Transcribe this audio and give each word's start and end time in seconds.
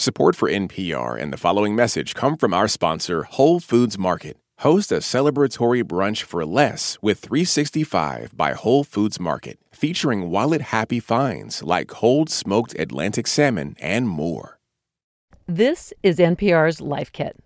Support 0.00 0.34
for 0.34 0.48
NPR 0.48 1.20
and 1.20 1.30
the 1.30 1.36
following 1.36 1.76
message 1.76 2.14
come 2.14 2.38
from 2.38 2.54
our 2.54 2.68
sponsor, 2.68 3.24
Whole 3.24 3.60
Foods 3.60 3.98
Market. 3.98 4.38
Host 4.60 4.90
a 4.90 5.02
celebratory 5.02 5.84
brunch 5.84 6.22
for 6.22 6.46
less 6.46 6.96
with 7.02 7.18
365 7.18 8.34
by 8.34 8.54
Whole 8.54 8.82
Foods 8.82 9.20
Market, 9.20 9.58
featuring 9.72 10.30
wallet 10.30 10.62
happy 10.62 11.00
finds 11.00 11.62
like 11.62 11.88
cold 11.88 12.30
smoked 12.30 12.74
Atlantic 12.78 13.26
salmon 13.26 13.76
and 13.78 14.08
more. 14.08 14.58
This 15.46 15.92
is 16.02 16.16
NPR's 16.16 16.80
Life 16.80 17.12
Kit. 17.12 17.36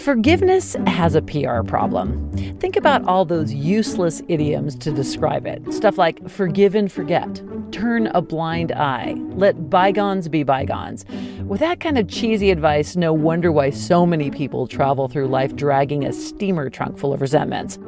Forgiveness 0.00 0.76
has 0.86 1.14
a 1.14 1.20
PR 1.20 1.62
problem. 1.62 2.32
Think 2.58 2.76
about 2.76 3.04
all 3.04 3.26
those 3.26 3.52
useless 3.52 4.22
idioms 4.28 4.74
to 4.76 4.90
describe 4.90 5.46
it. 5.46 5.74
Stuff 5.74 5.98
like 5.98 6.26
forgive 6.26 6.74
and 6.74 6.90
forget, 6.90 7.42
turn 7.70 8.06
a 8.06 8.22
blind 8.22 8.72
eye, 8.72 9.14
let 9.32 9.68
bygones 9.68 10.26
be 10.26 10.42
bygones. 10.42 11.04
With 11.44 11.60
that 11.60 11.80
kind 11.80 11.98
of 11.98 12.08
cheesy 12.08 12.50
advice, 12.50 12.96
no 12.96 13.12
wonder 13.12 13.52
why 13.52 13.68
so 13.68 14.06
many 14.06 14.30
people 14.30 14.66
travel 14.66 15.06
through 15.06 15.28
life 15.28 15.54
dragging 15.54 16.06
a 16.06 16.14
steamer 16.14 16.70
trunk 16.70 16.96
full 16.96 17.12
of 17.12 17.20
resentments. 17.20 17.78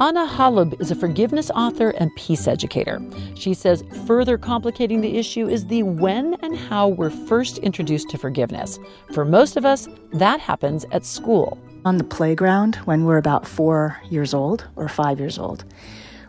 Ana 0.00 0.26
Holub 0.26 0.80
is 0.80 0.90
a 0.90 0.96
forgiveness 0.96 1.52
author 1.52 1.90
and 1.90 2.14
peace 2.16 2.48
educator. 2.48 3.00
She 3.36 3.54
says 3.54 3.84
further 4.06 4.36
complicating 4.36 5.00
the 5.00 5.16
issue 5.16 5.48
is 5.48 5.66
the 5.66 5.84
when 5.84 6.34
and 6.42 6.56
how 6.56 6.88
we're 6.88 7.10
first 7.10 7.58
introduced 7.58 8.10
to 8.10 8.18
forgiveness. 8.18 8.80
For 9.12 9.24
most 9.24 9.56
of 9.56 9.64
us, 9.64 9.88
that 10.12 10.40
happens 10.40 10.84
at 10.90 11.04
school. 11.04 11.58
On 11.84 11.96
the 11.98 12.04
playground 12.04 12.76
when 12.86 13.04
we're 13.04 13.18
about 13.18 13.46
four 13.46 14.00
years 14.10 14.34
old 14.34 14.66
or 14.74 14.88
five 14.88 15.20
years 15.20 15.38
old. 15.38 15.64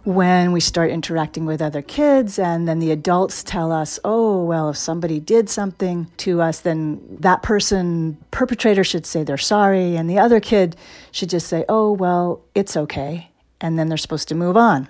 When 0.03 0.51
we 0.51 0.59
start 0.59 0.91
interacting 0.91 1.45
with 1.45 1.59
other 1.59 1.81
kids, 1.81 2.37
and 2.37 2.67
then 2.67 2.77
the 2.77 2.91
adults 2.91 3.41
tell 3.43 3.71
us, 3.71 3.97
oh, 4.03 4.43
well, 4.43 4.69
if 4.69 4.77
somebody 4.77 5.19
did 5.19 5.49
something 5.49 6.11
to 6.17 6.39
us, 6.39 6.59
then 6.59 7.01
that 7.21 7.41
person, 7.41 8.17
perpetrator, 8.29 8.83
should 8.83 9.07
say 9.07 9.23
they're 9.23 9.37
sorry, 9.37 9.95
and 9.95 10.07
the 10.07 10.19
other 10.19 10.39
kid 10.39 10.75
should 11.11 11.31
just 11.31 11.47
say, 11.47 11.65
oh, 11.67 11.91
well, 11.91 12.43
it's 12.53 12.77
okay 12.77 13.31
and 13.61 13.77
then 13.77 13.87
they're 13.87 13.97
supposed 13.97 14.27
to 14.29 14.35
move 14.35 14.57
on. 14.57 14.87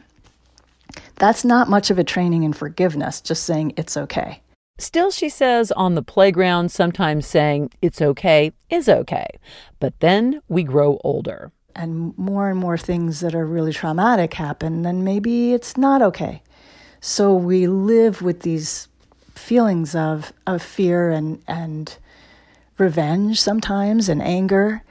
That's 1.15 1.45
not 1.45 1.69
much 1.69 1.89
of 1.89 1.99
a 1.99 2.03
training 2.03 2.43
in 2.43 2.53
forgiveness, 2.53 3.21
just 3.21 3.43
saying 3.43 3.73
it's 3.77 3.97
okay. 3.97 4.41
Still, 4.77 5.09
she 5.09 5.29
says, 5.29 5.71
on 5.71 5.95
the 5.95 6.01
playground, 6.01 6.69
sometimes 6.69 7.25
saying 7.25 7.71
it's 7.81 8.01
okay 8.01 8.51
is 8.69 8.89
okay. 8.89 9.27
But 9.79 9.99
then 10.01 10.41
we 10.49 10.63
grow 10.63 10.99
older. 11.03 11.51
And 11.75 12.17
more 12.17 12.49
and 12.49 12.59
more 12.59 12.77
things 12.77 13.21
that 13.21 13.35
are 13.35 13.45
really 13.45 13.73
traumatic 13.73 14.33
happen, 14.33 14.81
then 14.81 15.03
maybe 15.03 15.53
it's 15.53 15.77
not 15.77 16.01
okay. 16.01 16.41
So 16.99 17.33
we 17.33 17.67
live 17.67 18.21
with 18.21 18.41
these 18.41 18.87
feelings 19.33 19.95
of, 19.95 20.33
of 20.47 20.61
fear 20.61 21.09
and, 21.09 21.41
and 21.47 21.97
revenge 22.77 23.39
sometimes 23.41 24.09
and 24.09 24.21
anger. 24.21 24.83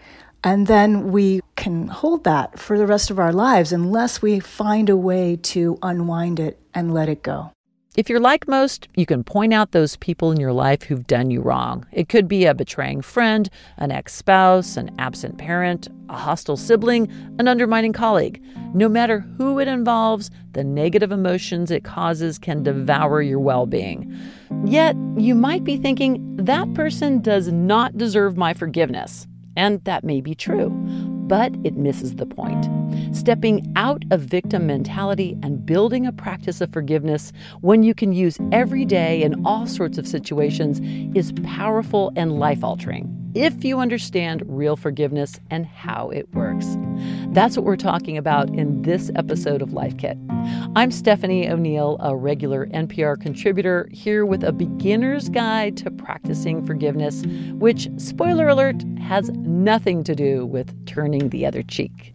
And 0.44 0.66
then 0.66 1.10
we 1.10 1.40
can 1.56 1.88
hold 1.88 2.24
that 2.24 2.58
for 2.58 2.76
the 2.76 2.86
rest 2.86 3.10
of 3.10 3.18
our 3.18 3.32
lives 3.32 3.72
unless 3.72 4.20
we 4.20 4.40
find 4.40 4.90
a 4.90 4.96
way 4.96 5.36
to 5.36 5.78
unwind 5.82 6.38
it 6.38 6.60
and 6.74 6.92
let 6.92 7.08
it 7.08 7.22
go. 7.22 7.50
If 7.96 8.10
you're 8.10 8.20
like 8.20 8.46
most, 8.46 8.88
you 8.96 9.06
can 9.06 9.24
point 9.24 9.54
out 9.54 9.70
those 9.70 9.96
people 9.96 10.32
in 10.32 10.40
your 10.40 10.52
life 10.52 10.82
who've 10.82 11.06
done 11.06 11.30
you 11.30 11.40
wrong. 11.40 11.86
It 11.92 12.08
could 12.08 12.28
be 12.28 12.44
a 12.44 12.52
betraying 12.52 13.00
friend, 13.00 13.48
an 13.78 13.90
ex 13.90 14.14
spouse, 14.14 14.76
an 14.76 14.90
absent 14.98 15.38
parent, 15.38 15.88
a 16.10 16.16
hostile 16.16 16.56
sibling, 16.56 17.08
an 17.38 17.48
undermining 17.48 17.92
colleague. 17.92 18.42
No 18.74 18.88
matter 18.88 19.20
who 19.38 19.60
it 19.60 19.68
involves, 19.68 20.30
the 20.52 20.64
negative 20.64 21.12
emotions 21.12 21.70
it 21.70 21.84
causes 21.84 22.36
can 22.36 22.64
devour 22.64 23.22
your 23.22 23.38
well 23.38 23.64
being. 23.64 24.12
Yet, 24.64 24.96
you 25.16 25.36
might 25.36 25.64
be 25.64 25.76
thinking, 25.76 26.36
that 26.36 26.74
person 26.74 27.22
does 27.22 27.50
not 27.52 27.96
deserve 27.96 28.36
my 28.36 28.52
forgiveness. 28.54 29.26
And 29.56 29.82
that 29.84 30.04
may 30.04 30.20
be 30.20 30.34
true, 30.34 30.70
but 31.26 31.54
it 31.64 31.76
misses 31.76 32.16
the 32.16 32.26
point. 32.26 32.68
Stepping 33.14 33.72
out 33.76 34.04
of 34.10 34.20
victim 34.22 34.66
mentality 34.66 35.36
and 35.42 35.64
building 35.64 36.06
a 36.06 36.12
practice 36.12 36.60
of 36.60 36.72
forgiveness 36.72 37.32
when 37.60 37.82
you 37.82 37.94
can 37.94 38.12
use 38.12 38.38
every 38.52 38.84
day 38.84 39.22
in 39.22 39.44
all 39.46 39.66
sorts 39.66 39.98
of 39.98 40.06
situations 40.06 40.80
is 41.16 41.32
powerful 41.44 42.12
and 42.16 42.38
life 42.38 42.62
altering 42.62 43.23
if 43.34 43.64
you 43.64 43.80
understand 43.80 44.42
real 44.46 44.76
forgiveness 44.76 45.40
and 45.50 45.66
how 45.66 46.08
it 46.10 46.32
works. 46.34 46.76
That's 47.28 47.56
what 47.56 47.64
we're 47.64 47.76
talking 47.76 48.16
about 48.16 48.48
in 48.50 48.82
this 48.82 49.10
episode 49.16 49.60
of 49.60 49.72
Life 49.72 49.98
Kit. 49.98 50.16
I'm 50.76 50.92
Stephanie 50.92 51.50
O'Neill, 51.50 51.96
a 52.00 52.14
regular 52.14 52.66
NPR 52.66 53.20
contributor, 53.20 53.88
here 53.90 54.24
with 54.24 54.44
a 54.44 54.52
beginner's 54.52 55.28
guide 55.28 55.76
to 55.78 55.90
practicing 55.90 56.64
forgiveness, 56.64 57.24
which, 57.54 57.88
spoiler 57.96 58.48
alert, 58.48 58.84
has 59.00 59.30
nothing 59.30 60.04
to 60.04 60.14
do 60.14 60.46
with 60.46 60.86
turning 60.86 61.30
the 61.30 61.44
other 61.44 61.62
cheek. 61.62 62.14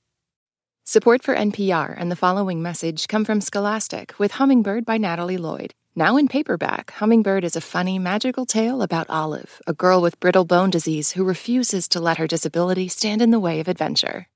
Support 0.83 1.21
for 1.21 1.35
NPR 1.35 1.93
and 1.95 2.11
the 2.11 2.15
following 2.15 2.61
message 2.61 3.07
come 3.07 3.23
from 3.23 3.39
Scholastic 3.39 4.17
with 4.17 4.31
Hummingbird 4.31 4.83
by 4.83 4.97
Natalie 4.97 5.37
Lloyd. 5.37 5.73
Now 5.95 6.17
in 6.17 6.27
paperback, 6.27 6.91
Hummingbird 6.93 7.43
is 7.43 7.55
a 7.55 7.61
funny, 7.61 7.99
magical 7.99 8.47
tale 8.47 8.81
about 8.81 9.09
Olive, 9.09 9.61
a 9.67 9.73
girl 9.73 10.01
with 10.01 10.19
brittle 10.19 10.43
bone 10.43 10.71
disease 10.71 11.11
who 11.11 11.23
refuses 11.23 11.87
to 11.89 11.99
let 11.99 12.17
her 12.17 12.25
disability 12.25 12.87
stand 12.87 13.21
in 13.21 13.29
the 13.29 13.39
way 13.39 13.59
of 13.59 13.67
adventure. 13.67 14.27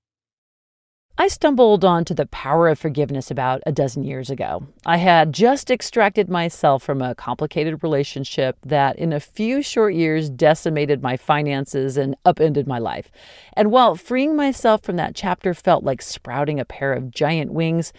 I 1.17 1.29
stumbled 1.29 1.85
onto 1.85 2.13
the 2.13 2.25
power 2.25 2.67
of 2.67 2.77
forgiveness 2.77 3.31
about 3.31 3.61
a 3.65 3.71
dozen 3.71 4.03
years 4.03 4.29
ago. 4.29 4.67
I 4.85 4.97
had 4.97 5.31
just 5.31 5.71
extracted 5.71 6.27
myself 6.27 6.83
from 6.83 7.01
a 7.01 7.15
complicated 7.15 7.81
relationship 7.83 8.57
that, 8.65 8.97
in 8.99 9.13
a 9.13 9.21
few 9.21 9.61
short 9.61 9.93
years, 9.93 10.29
decimated 10.29 11.01
my 11.01 11.15
finances 11.15 11.95
and 11.95 12.17
upended 12.25 12.67
my 12.67 12.79
life. 12.79 13.11
And 13.53 13.71
while 13.71 13.95
freeing 13.95 14.35
myself 14.35 14.83
from 14.83 14.97
that 14.97 15.15
chapter 15.15 15.53
felt 15.53 15.85
like 15.85 16.01
sprouting 16.01 16.59
a 16.59 16.65
pair 16.65 16.91
of 16.91 17.11
giant 17.11 17.53
wings, 17.53 17.93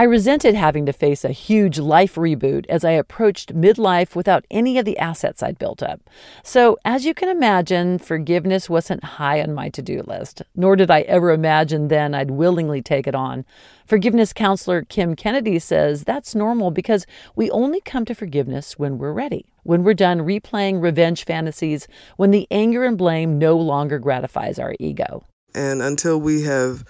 I 0.00 0.04
resented 0.04 0.54
having 0.54 0.86
to 0.86 0.94
face 0.94 1.26
a 1.26 1.30
huge 1.30 1.78
life 1.78 2.14
reboot 2.14 2.64
as 2.70 2.86
I 2.86 2.92
approached 2.92 3.54
midlife 3.54 4.16
without 4.16 4.46
any 4.50 4.78
of 4.78 4.86
the 4.86 4.96
assets 4.96 5.42
I'd 5.42 5.58
built 5.58 5.82
up. 5.82 6.08
So, 6.42 6.78
as 6.86 7.04
you 7.04 7.12
can 7.12 7.28
imagine, 7.28 7.98
forgiveness 7.98 8.70
wasn't 8.70 9.04
high 9.04 9.42
on 9.42 9.52
my 9.52 9.68
to 9.68 9.82
do 9.82 10.02
list, 10.06 10.40
nor 10.56 10.74
did 10.74 10.90
I 10.90 11.02
ever 11.02 11.32
imagine 11.32 11.88
then 11.88 12.14
I'd 12.14 12.30
willingly 12.30 12.80
take 12.80 13.06
it 13.06 13.14
on. 13.14 13.44
Forgiveness 13.84 14.32
counselor 14.32 14.84
Kim 14.84 15.14
Kennedy 15.14 15.58
says 15.58 16.04
that's 16.04 16.34
normal 16.34 16.70
because 16.70 17.06
we 17.36 17.50
only 17.50 17.82
come 17.82 18.06
to 18.06 18.14
forgiveness 18.14 18.78
when 18.78 18.96
we're 18.96 19.12
ready, 19.12 19.52
when 19.64 19.84
we're 19.84 19.92
done 19.92 20.20
replaying 20.20 20.80
revenge 20.80 21.26
fantasies, 21.26 21.86
when 22.16 22.30
the 22.30 22.48
anger 22.50 22.86
and 22.86 22.96
blame 22.96 23.36
no 23.36 23.54
longer 23.54 23.98
gratifies 23.98 24.58
our 24.58 24.74
ego. 24.80 25.26
And 25.54 25.82
until 25.82 26.18
we 26.18 26.40
have 26.44 26.86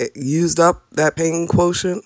eh, 0.00 0.08
used 0.14 0.58
up 0.58 0.86
that 0.92 1.16
pain 1.16 1.46
quotient, 1.48 2.02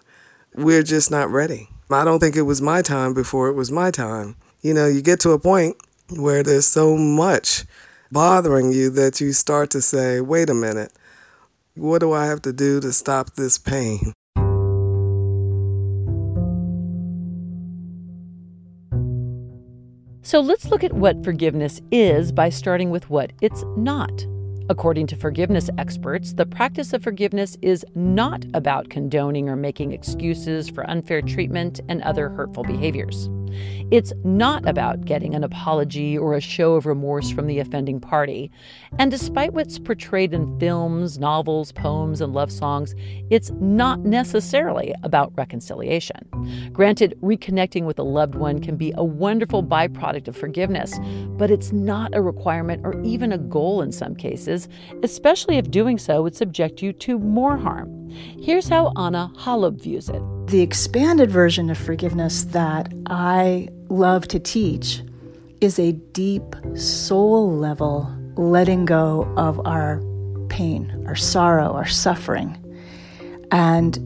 we're 0.61 0.83
just 0.83 1.11
not 1.11 1.31
ready. 1.31 1.69
I 1.91 2.05
don't 2.05 2.21
think 2.21 2.37
it 2.37 2.43
was 2.43 2.63
my 2.63 2.83
time 2.83 3.15
before 3.15 3.49
it 3.49 3.55
was 3.55 3.73
my 3.73 3.91
time. 3.91 4.37
You 4.63 4.75
know, 4.75 4.87
you 4.87 5.03
get 5.03 5.21
to 5.21 5.31
a 5.31 5.39
point 5.39 5.77
where 6.11 6.43
there's 6.43 6.67
so 6.67 6.97
much 6.97 7.65
bothering 8.13 8.73
you 8.73 8.91
that 8.91 9.21
you 9.21 9.33
start 9.33 9.71
to 9.71 9.81
say, 9.81 10.21
wait 10.21 10.51
a 10.51 10.55
minute, 10.55 10.93
what 11.75 12.01
do 12.01 12.13
I 12.13 12.27
have 12.27 12.43
to 12.43 12.53
do 12.53 12.81
to 12.81 12.93
stop 12.93 13.35
this 13.35 13.59
pain? 13.59 14.13
So 20.23 20.41
let's 20.41 20.67
look 20.67 20.85
at 20.85 20.93
what 20.93 21.25
forgiveness 21.25 21.81
is 21.91 22.31
by 22.31 22.51
starting 22.51 22.91
with 22.91 23.09
what 23.11 23.33
it's 23.41 23.65
not. 23.77 24.27
According 24.71 25.09
to 25.09 25.17
forgiveness 25.17 25.69
experts, 25.79 26.33
the 26.33 26.47
practice 26.47 26.93
of 26.93 27.03
forgiveness 27.03 27.59
is 27.61 27.85
not 27.97 28.45
about 28.55 28.89
condoning 28.89 29.49
or 29.49 29.57
making 29.57 29.91
excuses 29.91 30.71
for 30.71 30.89
unfair 30.89 31.23
treatment 31.23 31.81
and 31.89 32.01
other 32.03 32.29
hurtful 32.29 32.63
behaviors. 32.63 33.29
It's 33.91 34.13
not 34.23 34.69
about 34.69 35.05
getting 35.05 35.35
an 35.35 35.43
apology 35.43 36.17
or 36.17 36.35
a 36.35 36.41
show 36.41 36.75
of 36.75 36.87
remorse 36.87 37.31
from 37.31 37.49
the 37.49 37.59
offending 37.59 37.99
party. 37.99 38.51
And 39.01 39.11
despite 39.11 39.53
what's 39.53 39.81
portrayed 39.81 40.33
in 40.33 40.59
films, 40.61 41.19
novels, 41.19 41.73
poems, 41.73 42.21
and 42.21 42.33
love 42.33 42.53
songs, 42.53 42.95
it's 43.31 43.51
not 43.61 44.01
necessarily 44.01 44.95
about 45.03 45.33
reconciliation. 45.37 46.21
Granted, 46.73 47.19
reconnecting 47.21 47.85
with 47.85 47.99
a 47.99 48.05
loved 48.05 48.37
one 48.37 48.61
can 48.61 48.77
be 48.77 48.93
a 48.97 49.05
wonderful 49.05 49.65
byproduct 49.65 50.29
of 50.29 50.37
forgiveness, 50.37 50.99
but 51.37 51.51
it's 51.51 51.73
not 51.73 52.15
a 52.15 52.23
requirement 52.23 52.83
or 52.85 53.01
even 53.03 53.33
a 53.33 53.39
goal 53.39 53.83
in 53.83 53.91
some 53.91 54.15
cases, 54.15 54.69
especially 55.03 55.57
if 55.59 55.69
doing 55.69 55.99
so 55.99 56.23
would 56.23 56.37
subject 56.37 56.81
you 56.81 56.93
to 56.93 57.19
more 57.19 57.57
harm. 57.57 58.09
Here's 58.41 58.69
how 58.69 58.93
Ana 58.95 59.33
Holub 59.37 59.81
views 59.81 60.09
it. 60.09 60.23
The 60.47 60.61
expanded 60.61 61.31
version 61.31 61.71
of 61.71 61.79
forgiveness 61.79 62.45
that 62.45 62.93
I 63.07 63.69
love 63.91 64.29
to 64.29 64.39
teach 64.39 65.03
is 65.61 65.79
a 65.79 65.93
deep 65.93 66.57
soul 66.75 67.55
level 67.57 68.11
letting 68.37 68.85
go 68.85 69.31
of 69.37 69.65
our 69.67 70.01
pain, 70.49 71.05
our 71.07 71.17
sorrow, 71.17 71.73
our 71.73 71.87
suffering. 71.87 72.57
And 73.51 73.99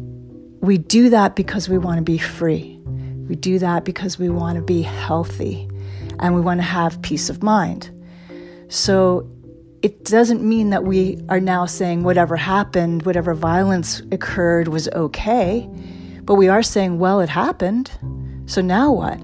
we 0.60 0.78
do 0.78 1.10
that 1.10 1.36
because 1.36 1.68
we 1.68 1.78
want 1.78 1.98
to 1.98 2.02
be 2.02 2.18
free. 2.18 2.80
We 3.28 3.36
do 3.36 3.58
that 3.58 3.84
because 3.84 4.18
we 4.18 4.28
want 4.28 4.56
to 4.56 4.62
be 4.62 4.82
healthy 4.82 5.68
and 6.18 6.34
we 6.34 6.40
want 6.40 6.58
to 6.58 6.64
have 6.64 7.00
peace 7.02 7.30
of 7.30 7.42
mind. 7.42 7.90
So 8.68 9.30
it 9.82 10.04
doesn't 10.04 10.42
mean 10.42 10.70
that 10.70 10.84
we 10.84 11.18
are 11.28 11.40
now 11.40 11.66
saying 11.66 12.04
whatever 12.04 12.36
happened, 12.36 13.04
whatever 13.04 13.34
violence 13.34 14.00
occurred 14.10 14.68
was 14.68 14.88
okay, 14.88 15.68
but 16.22 16.36
we 16.36 16.48
are 16.48 16.62
saying, 16.62 16.98
well, 16.98 17.20
it 17.20 17.28
happened. 17.28 17.90
So 18.46 18.62
now 18.62 18.92
what? 18.92 19.20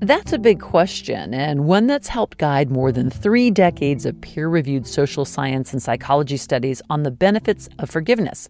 That's 0.00 0.32
a 0.32 0.38
big 0.38 0.60
question, 0.60 1.34
and 1.34 1.64
one 1.64 1.88
that's 1.88 2.06
helped 2.06 2.38
guide 2.38 2.70
more 2.70 2.92
than 2.92 3.10
three 3.10 3.50
decades 3.50 4.06
of 4.06 4.20
peer 4.20 4.48
reviewed 4.48 4.86
social 4.86 5.24
science 5.24 5.72
and 5.72 5.82
psychology 5.82 6.36
studies 6.36 6.80
on 6.88 7.02
the 7.02 7.10
benefits 7.10 7.68
of 7.80 7.90
forgiveness. 7.90 8.48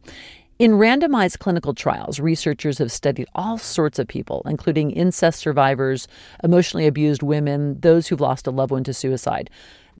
In 0.58 0.72
randomized 0.72 1.38
clinical 1.38 1.72
trials, 1.72 2.20
researchers 2.20 2.76
have 2.78 2.92
studied 2.92 3.28
all 3.34 3.56
sorts 3.56 3.98
of 3.98 4.08
people, 4.08 4.42
including 4.44 4.90
incest 4.90 5.38
survivors, 5.38 6.06
emotionally 6.44 6.86
abused 6.86 7.22
women, 7.22 7.80
those 7.80 8.08
who've 8.08 8.20
lost 8.20 8.46
a 8.46 8.50
loved 8.50 8.72
one 8.72 8.84
to 8.84 8.92
suicide. 8.92 9.48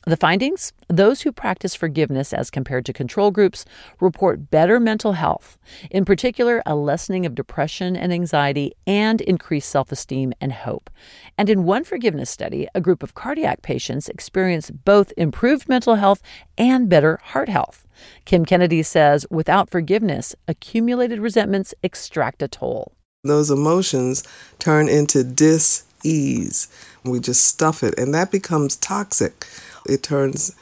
The 0.08 0.16
findings 0.16 0.72
those 0.88 1.20
who 1.20 1.32
practice 1.32 1.74
forgiveness 1.74 2.32
as 2.32 2.48
compared 2.48 2.86
to 2.86 2.94
control 2.94 3.30
groups 3.30 3.66
report 4.00 4.50
better 4.50 4.80
mental 4.80 5.12
health, 5.12 5.58
in 5.90 6.06
particular, 6.06 6.62
a 6.64 6.74
lessening 6.74 7.26
of 7.26 7.34
depression 7.34 7.94
and 7.94 8.10
anxiety, 8.10 8.72
and 8.86 9.20
increased 9.20 9.68
self 9.68 9.92
esteem 9.92 10.32
and 10.40 10.50
hope. 10.50 10.88
And 11.36 11.50
in 11.50 11.64
one 11.64 11.84
forgiveness 11.84 12.30
study, 12.30 12.66
a 12.74 12.80
group 12.80 13.02
of 13.02 13.14
cardiac 13.14 13.60
patients 13.60 14.08
experienced 14.08 14.82
both 14.86 15.12
improved 15.18 15.68
mental 15.68 15.96
health 15.96 16.22
and 16.56 16.88
better 16.88 17.20
heart 17.22 17.50
health. 17.50 17.86
Kim 18.24 18.46
Kennedy 18.46 18.82
says 18.82 19.26
without 19.30 19.68
forgiveness, 19.68 20.34
accumulated 20.46 21.18
resentments 21.18 21.74
extract 21.82 22.40
a 22.40 22.48
toll. 22.48 22.92
Those 23.24 23.50
emotions 23.50 24.24
turn 24.58 24.88
into 24.88 25.22
dis 25.22 25.84
ease. 26.02 26.68
We 27.04 27.20
just 27.20 27.46
stuff 27.46 27.82
it, 27.82 27.98
and 27.98 28.14
that 28.14 28.30
becomes 28.30 28.76
toxic 28.76 29.46
it 29.86 30.02
turns 30.02 30.54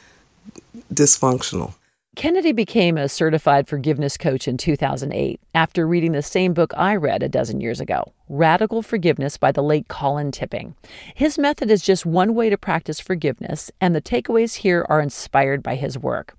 dysfunctional. 0.93 1.73
Kennedy 2.15 2.51
became 2.51 2.97
a 2.97 3.07
certified 3.07 3.67
forgiveness 3.67 4.17
coach 4.17 4.47
in 4.47 4.57
2008 4.57 5.39
after 5.53 5.87
reading 5.87 6.13
the 6.13 6.23
same 6.23 6.51
book 6.51 6.73
I 6.75 6.95
read 6.95 7.21
a 7.21 7.29
dozen 7.29 7.61
years 7.61 7.79
ago, 7.79 8.11
Radical 8.27 8.81
Forgiveness 8.81 9.37
by 9.37 9.51
the 9.51 9.61
late 9.61 9.87
Colin 9.87 10.31
Tipping. 10.31 10.73
His 11.13 11.37
method 11.37 11.69
is 11.69 11.83
just 11.83 12.07
one 12.07 12.33
way 12.33 12.49
to 12.49 12.57
practice 12.57 12.99
forgiveness, 12.99 13.69
and 13.79 13.93
the 13.93 14.01
takeaways 14.01 14.55
here 14.55 14.83
are 14.89 14.99
inspired 14.99 15.61
by 15.61 15.75
his 15.75 15.95
work. 15.95 16.35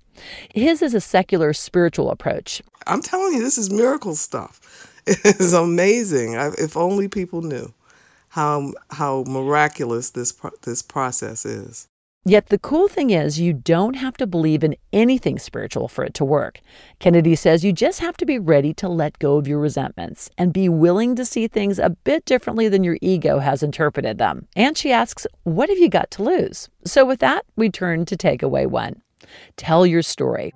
His 0.53 0.81
is 0.81 0.93
a 0.93 0.99
secular 0.99 1.53
spiritual 1.53 2.11
approach. 2.11 2.61
I'm 2.85 3.01
telling 3.01 3.35
you, 3.35 3.41
this 3.41 3.57
is 3.57 3.69
miracle 3.69 4.15
stuff. 4.15 4.59
It 5.07 5.39
is 5.39 5.53
amazing. 5.53 6.33
if 6.33 6.77
only 6.77 7.07
people 7.07 7.41
knew 7.41 7.73
how 8.27 8.73
how 8.91 9.23
miraculous 9.27 10.11
this 10.11 10.33
this 10.61 10.81
process 10.83 11.45
is. 11.45 11.87
Yet 12.25 12.47
the 12.47 12.59
cool 12.59 12.89
thing 12.89 13.11
is, 13.11 13.39
you 13.39 13.53
don't 13.53 13.95
have 13.95 14.17
to 14.17 14.27
believe 14.27 14.63
in 14.63 14.75
anything 14.91 15.39
spiritual 15.39 15.87
for 15.87 16.03
it 16.03 16.13
to 16.15 16.25
work. 16.25 16.59
Kennedy 16.99 17.33
says 17.33 17.63
you 17.63 17.71
just 17.71 18.01
have 18.01 18.17
to 18.17 18.25
be 18.25 18.37
ready 18.37 18.73
to 18.73 18.89
let 18.89 19.19
go 19.19 19.37
of 19.37 19.47
your 19.47 19.59
resentments 19.59 20.29
and 20.37 20.51
be 20.51 20.67
willing 20.67 21.15
to 21.15 21.23
see 21.23 21.47
things 21.47 21.79
a 21.79 21.89
bit 21.89 22.25
differently 22.25 22.67
than 22.67 22.83
your 22.83 22.97
ego 23.01 23.39
has 23.39 23.63
interpreted 23.63 24.17
them. 24.17 24.47
And 24.55 24.77
she 24.77 24.91
asks, 24.91 25.25
What 25.43 25.69
have 25.69 25.79
you 25.79 25.89
got 25.89 26.11
to 26.11 26.23
lose? 26.23 26.67
So, 26.83 27.05
with 27.05 27.19
that, 27.19 27.45
we 27.55 27.69
turn 27.69 28.05
to 28.05 28.17
takeaway 28.17 28.67
one 28.67 29.01
tell 29.57 29.85
your 29.85 30.01
story. 30.01 30.53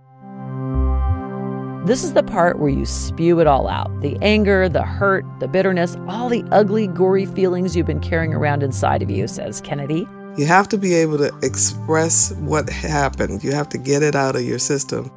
This 1.85 2.03
is 2.03 2.13
the 2.13 2.23
part 2.23 2.59
where 2.59 2.69
you 2.69 2.85
spew 2.85 3.39
it 3.39 3.47
all 3.47 3.67
out 3.67 4.01
the 4.01 4.17
anger, 4.21 4.69
the 4.69 4.83
hurt, 4.83 5.25
the 5.39 5.47
bitterness, 5.47 5.97
all 6.07 6.29
the 6.29 6.43
ugly, 6.51 6.87
gory 6.87 7.25
feelings 7.25 7.75
you've 7.75 7.87
been 7.87 7.99
carrying 7.99 8.33
around 8.33 8.63
inside 8.63 9.01
of 9.01 9.09
you, 9.09 9.27
says 9.27 9.61
Kennedy. 9.61 10.07
You 10.35 10.47
have 10.47 10.67
to 10.69 10.79
be 10.79 10.95
able 10.95 11.19
to 11.19 11.31
express 11.43 12.31
what 12.37 12.67
happened. 12.67 13.43
You 13.43 13.51
have 13.51 13.69
to 13.69 13.77
get 13.77 14.01
it 14.01 14.15
out 14.15 14.35
of 14.35 14.41
your 14.41 14.57
system. 14.57 15.11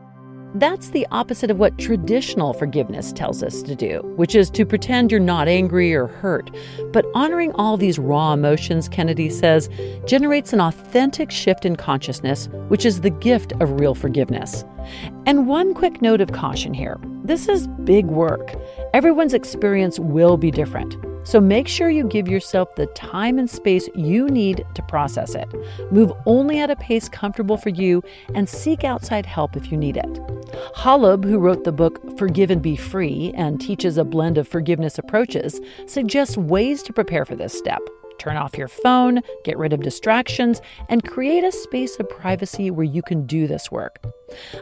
That's 0.55 0.91
the 0.91 1.07
opposite 1.11 1.51
of 1.51 1.59
what 1.59 1.79
traditional 1.79 2.53
forgiveness 2.53 3.13
tells 3.13 3.43
us 3.43 3.63
to 3.63 3.75
do, 3.75 4.01
which 4.17 4.35
is 4.35 4.51
to 4.51 4.67
pretend 4.67 5.11
you're 5.11 5.21
not 5.21 5.49
angry 5.49 5.95
or 5.95 6.07
hurt. 6.07 6.51
But 6.93 7.07
honoring 7.15 7.53
all 7.53 7.77
these 7.77 7.99
raw 7.99 8.35
emotions, 8.35 8.89
Kennedy 8.89 9.31
says, 9.31 9.71
generates 10.07 10.53
an 10.53 10.61
authentic 10.61 11.31
shift 11.31 11.65
in 11.65 11.77
consciousness, 11.77 12.49
which 12.69 12.85
is 12.85 13.01
the 13.01 13.11
gift 13.11 13.53
of 13.61 13.81
real 13.81 13.95
forgiveness. 13.95 14.65
And 15.27 15.47
one 15.47 15.75
quick 15.75 16.01
note 16.03 16.21
of 16.21 16.33
caution 16.33 16.75
here 16.75 16.99
this 17.25 17.49
is 17.49 17.67
big 17.85 18.07
work. 18.07 18.55
Everyone's 18.95 19.35
experience 19.35 19.99
will 19.99 20.37
be 20.37 20.51
different. 20.51 20.97
So 21.27 21.41
make 21.41 21.67
sure 21.67 21.91
you 21.91 22.05
give 22.05 22.29
yourself 22.29 22.73
the 22.77 22.87
time 22.87 23.41
and 23.41 23.51
space 23.51 23.89
you 23.97 24.29
need 24.29 24.65
to 24.75 24.83
process 24.83 25.35
it. 25.35 25.49
Move 25.91 26.13
only 26.25 26.61
at 26.61 26.71
a 26.71 26.77
pace 26.77 27.09
comfortable 27.09 27.57
for 27.57 27.71
you 27.71 28.01
and 28.37 28.49
seek 28.49 28.85
outside 28.85 29.27
help 29.27 29.57
if 29.57 29.73
you 29.73 29.77
need 29.77 29.97
it. 29.97 30.13
Holub, 30.77 31.25
who 31.25 31.41
wrote 31.41 31.65
the 31.65 31.73
book 31.73 32.17
Forgive 32.17 32.53
and 32.53 32.63
Be 32.63 32.77
Free 32.77 33.33
and 33.35 33.61
teaches 33.61 33.99
a 33.99 34.05
blend 34.05 34.39
of 34.39 34.47
forgiveness 34.47 34.99
approaches, 34.99 35.61
suggests 35.87 36.37
ways 36.37 36.81
to 36.85 36.93
prepare 36.93 37.25
for 37.25 37.35
this 37.35 37.59
step. 37.59 37.81
Turn 38.19 38.37
off 38.37 38.57
your 38.57 38.69
phone, 38.69 39.21
get 39.45 39.59
rid 39.59 39.73
of 39.73 39.83
distractions, 39.83 40.61
and 40.89 41.05
create 41.05 41.45
a 41.45 41.53
space 41.53 41.99
of 41.99 42.09
privacy 42.09 42.71
where 42.71 42.85
you 42.85 43.03
can 43.03 43.27
do 43.27 43.47
this 43.47 43.71
work. 43.71 44.05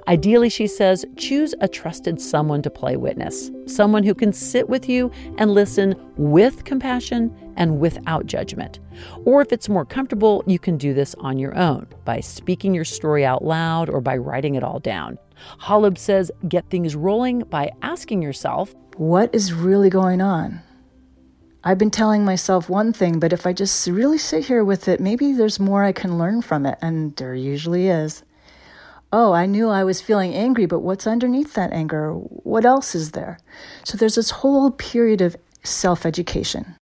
Ideally, 0.08 0.48
she 0.50 0.66
says, 0.66 1.04
choose 1.16 1.54
a 1.60 1.68
trusted 1.68 2.20
someone 2.20 2.62
to 2.62 2.70
play 2.70 2.96
witness, 2.96 3.50
someone 3.66 4.02
who 4.02 4.14
can 4.14 4.32
sit 4.32 4.68
with 4.68 4.88
you 4.88 5.10
and 5.38 5.52
listen 5.52 5.94
with 6.16 6.64
compassion 6.64 7.34
and 7.56 7.80
without 7.80 8.26
judgment. 8.26 8.80
Or 9.24 9.40
if 9.40 9.52
it's 9.52 9.68
more 9.68 9.84
comfortable, 9.84 10.42
you 10.46 10.58
can 10.58 10.76
do 10.76 10.92
this 10.92 11.14
on 11.16 11.38
your 11.38 11.56
own 11.56 11.86
by 12.04 12.20
speaking 12.20 12.74
your 12.74 12.84
story 12.84 13.24
out 13.24 13.44
loud 13.44 13.88
or 13.88 14.00
by 14.00 14.16
writing 14.16 14.54
it 14.54 14.64
all 14.64 14.80
down. 14.80 15.18
Holub 15.60 15.98
says, 15.98 16.30
get 16.48 16.68
things 16.70 16.94
rolling 16.94 17.40
by 17.40 17.70
asking 17.82 18.22
yourself, 18.22 18.74
What 18.96 19.34
is 19.34 19.52
really 19.52 19.90
going 19.90 20.20
on? 20.20 20.62
I've 21.66 21.78
been 21.78 21.90
telling 21.90 22.26
myself 22.26 22.68
one 22.68 22.92
thing, 22.92 23.18
but 23.18 23.32
if 23.32 23.46
I 23.46 23.54
just 23.54 23.86
really 23.86 24.18
sit 24.18 24.44
here 24.44 24.62
with 24.62 24.86
it, 24.86 25.00
maybe 25.00 25.32
there's 25.32 25.58
more 25.58 25.82
I 25.82 25.92
can 25.92 26.18
learn 26.18 26.42
from 26.42 26.66
it. 26.66 26.76
And 26.82 27.16
there 27.16 27.34
usually 27.34 27.88
is. 27.88 28.22
Oh, 29.10 29.32
I 29.32 29.46
knew 29.46 29.70
I 29.70 29.82
was 29.82 30.02
feeling 30.02 30.34
angry, 30.34 30.66
but 30.66 30.80
what's 30.80 31.06
underneath 31.06 31.54
that 31.54 31.72
anger? 31.72 32.12
What 32.12 32.66
else 32.66 32.94
is 32.94 33.12
there? 33.12 33.38
So 33.82 33.96
there's 33.96 34.16
this 34.16 34.30
whole 34.30 34.72
period 34.72 35.22
of 35.22 35.36
self 35.62 36.04
education. 36.04 36.76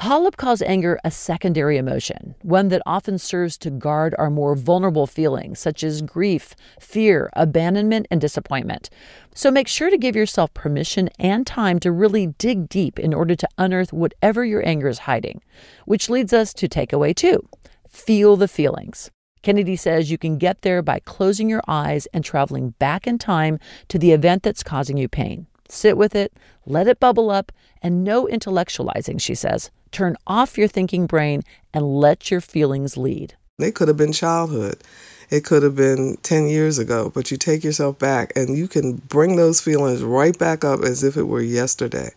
Holub 0.00 0.36
calls 0.36 0.60
anger 0.60 0.98
a 1.04 1.10
secondary 1.10 1.78
emotion, 1.78 2.34
one 2.42 2.68
that 2.68 2.82
often 2.84 3.16
serves 3.16 3.56
to 3.56 3.70
guard 3.70 4.14
our 4.18 4.28
more 4.28 4.54
vulnerable 4.54 5.06
feelings, 5.06 5.58
such 5.58 5.82
as 5.82 6.02
grief, 6.02 6.54
fear, 6.78 7.30
abandonment, 7.32 8.06
and 8.10 8.20
disappointment. 8.20 8.90
So 9.34 9.50
make 9.50 9.66
sure 9.66 9.88
to 9.88 9.96
give 9.96 10.14
yourself 10.14 10.52
permission 10.52 11.08
and 11.18 11.46
time 11.46 11.80
to 11.80 11.90
really 11.90 12.26
dig 12.26 12.68
deep 12.68 12.98
in 12.98 13.14
order 13.14 13.34
to 13.36 13.48
unearth 13.56 13.90
whatever 13.90 14.44
your 14.44 14.66
anger 14.68 14.88
is 14.88 15.00
hiding. 15.00 15.40
Which 15.86 16.10
leads 16.10 16.34
us 16.34 16.52
to 16.54 16.68
takeaway 16.68 17.14
two 17.14 17.48
feel 17.88 18.36
the 18.36 18.48
feelings. 18.48 19.10
Kennedy 19.40 19.76
says 19.76 20.10
you 20.10 20.18
can 20.18 20.36
get 20.36 20.60
there 20.60 20.82
by 20.82 20.98
closing 20.98 21.48
your 21.48 21.62
eyes 21.66 22.06
and 22.12 22.22
traveling 22.22 22.70
back 22.78 23.06
in 23.06 23.16
time 23.16 23.58
to 23.88 23.98
the 23.98 24.12
event 24.12 24.42
that's 24.42 24.62
causing 24.62 24.98
you 24.98 25.08
pain. 25.08 25.46
Sit 25.68 25.96
with 25.96 26.14
it, 26.14 26.32
let 26.64 26.88
it 26.88 27.00
bubble 27.00 27.30
up, 27.30 27.52
and 27.82 28.04
no 28.04 28.26
intellectualizing, 28.26 29.20
she 29.20 29.34
says. 29.34 29.70
Turn 29.90 30.16
off 30.26 30.58
your 30.58 30.68
thinking 30.68 31.06
brain 31.06 31.42
and 31.72 31.98
let 32.00 32.30
your 32.30 32.40
feelings 32.40 32.96
lead. 32.96 33.34
It 33.58 33.74
could 33.74 33.88
have 33.88 33.96
been 33.96 34.12
childhood. 34.12 34.82
It 35.30 35.44
could 35.44 35.62
have 35.62 35.74
been 35.74 36.18
10 36.22 36.48
years 36.48 36.78
ago, 36.78 37.10
but 37.12 37.30
you 37.30 37.36
take 37.36 37.64
yourself 37.64 37.98
back 37.98 38.32
and 38.36 38.56
you 38.56 38.68
can 38.68 38.96
bring 38.96 39.36
those 39.36 39.60
feelings 39.60 40.02
right 40.02 40.38
back 40.38 40.64
up 40.64 40.82
as 40.82 41.02
if 41.02 41.16
it 41.16 41.24
were 41.24 41.40
yesterday 41.40 42.10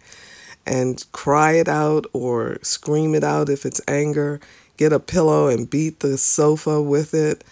and 0.66 1.04
cry 1.12 1.54
it 1.54 1.68
out 1.68 2.06
or 2.14 2.58
scream 2.62 3.16
it 3.16 3.24
out 3.24 3.50
if 3.50 3.66
it's 3.66 3.82
anger. 3.88 4.40
Get 4.78 4.94
a 4.94 5.00
pillow 5.00 5.48
and 5.48 5.70
beat 5.70 6.00
the 6.02 6.18
sofa 6.18 6.82
with 6.82 7.14
it. 7.14 7.44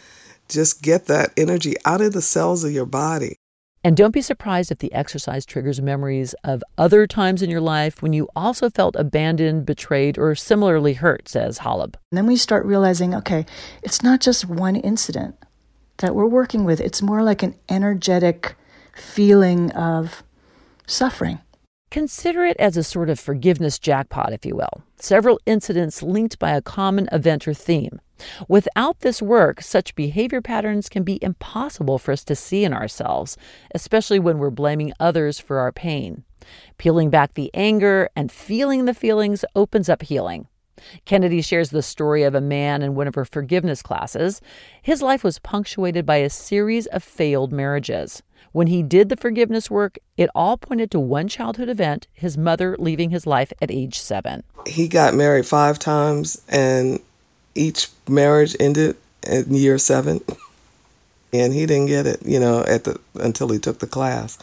Just 0.50 0.82
get 0.82 1.08
that 1.08 1.32
energy 1.38 1.76
out 1.86 2.02
of 2.02 2.14
the 2.14 2.22
cells 2.22 2.64
of 2.64 2.72
your 2.72 2.86
body. 2.86 3.38
And 3.88 3.96
don't 3.96 4.12
be 4.12 4.22
surprised 4.22 4.70
if 4.70 4.80
the 4.80 4.92
exercise 4.92 5.46
triggers 5.46 5.82
memories 5.82 6.36
of 6.44 6.62
other 6.78 7.08
times 7.08 7.42
in 7.42 7.50
your 7.50 7.62
life 7.62 8.02
when 8.02 8.12
you 8.12 8.28
also 8.36 8.70
felt 8.70 8.98
abandoned, 8.98 9.66
betrayed, 9.66 10.18
or 10.18 10.36
similarly 10.36 10.96
hurt, 10.96 11.30
says 11.30 11.60
Holub. 11.60 11.96
And 12.12 12.18
then 12.18 12.28
we 12.28 12.36
start 12.36 12.66
realizing 12.66 13.16
okay, 13.16 13.46
it's 13.84 14.04
not 14.04 14.20
just 14.20 14.44
one 14.44 14.76
incident 14.76 15.38
that 16.00 16.14
we're 16.14 16.28
working 16.28 16.66
with, 16.66 16.82
it's 16.82 17.02
more 17.02 17.24
like 17.24 17.44
an 17.44 17.56
energetic 17.70 18.56
feeling 18.94 19.72
of 19.72 20.22
suffering. 20.86 21.40
Consider 21.90 22.44
it 22.46 22.58
as 22.58 22.76
a 22.76 22.84
sort 22.84 23.10
of 23.10 23.20
forgiveness 23.20 23.80
jackpot, 23.80 24.34
if 24.34 24.46
you 24.46 24.56
will. 24.56 24.84
Several 24.98 25.40
incidents 25.46 26.04
linked 26.04 26.38
by 26.38 26.52
a 26.52 26.62
common 26.62 27.08
event 27.12 27.48
or 27.48 27.54
theme. 27.54 28.02
Without 28.48 29.00
this 29.00 29.22
work, 29.22 29.62
such 29.62 29.96
behavior 29.96 30.42
patterns 30.42 30.90
can 30.90 31.04
be 31.04 31.24
impossible 31.24 31.98
for 31.98 32.12
us 32.12 32.24
to 32.26 32.36
see 32.36 32.66
in 32.66 32.74
ourselves, 32.74 33.38
especially 33.74 34.20
when 34.20 34.38
we're 34.38 34.50
blaming 34.50 34.92
others 35.00 35.40
for 35.40 35.60
our 35.60 35.72
pain. 35.72 36.24
Peeling 36.78 37.10
back 37.10 37.34
the 37.34 37.52
anger 37.54 38.10
and 38.16 38.32
feeling 38.32 38.86
the 38.86 38.94
feelings 38.94 39.46
opens 39.56 39.88
up 39.88 40.02
healing. 40.02 40.48
Kennedy 41.06 41.42
shares 41.42 41.70
the 41.70 41.82
story 41.82 42.24
of 42.24 42.36
a 42.36 42.42
man 42.42 42.82
in 42.82 42.96
one 42.96 43.08
of 43.08 43.16
her 43.16 43.26
forgiveness 43.26 43.82
classes. 43.82 44.42
His 44.82 45.02
life 45.02 45.24
was 45.24 45.40
punctuated 45.40 46.06
by 46.06 46.18
a 46.18 46.30
series 46.30 46.86
of 46.88 47.04
failed 47.04 47.52
marriages. 47.52 48.22
When 48.58 48.66
he 48.66 48.82
did 48.82 49.10
the 49.10 49.16
forgiveness 49.16 49.70
work, 49.70 50.00
it 50.18 50.32
all 50.34 50.58
pointed 50.58 50.90
to 50.90 51.00
one 51.00 51.28
childhood 51.28 51.70
event 51.70 52.08
his 52.12 52.40
mother 52.40 52.76
leaving 52.80 53.12
his 53.12 53.28
life 53.28 53.54
at 53.62 53.70
age 53.70 54.00
seven. 54.00 54.42
He 54.66 54.88
got 54.88 55.14
married 55.14 55.46
five 55.46 55.78
times, 55.78 56.42
and 56.50 57.00
each 57.54 57.88
marriage 58.10 58.56
ended 58.60 58.96
at 59.22 59.46
year 59.46 59.78
seven. 59.78 60.22
And 61.34 61.54
he 61.54 61.66
didn't 61.68 61.88
get 61.88 62.08
it, 62.08 62.26
you 62.26 62.40
know, 62.40 62.64
at 62.64 62.86
the 62.86 63.00
until 63.14 63.50
he 63.50 63.60
took 63.60 63.78
the 63.78 63.86
class. 63.86 64.40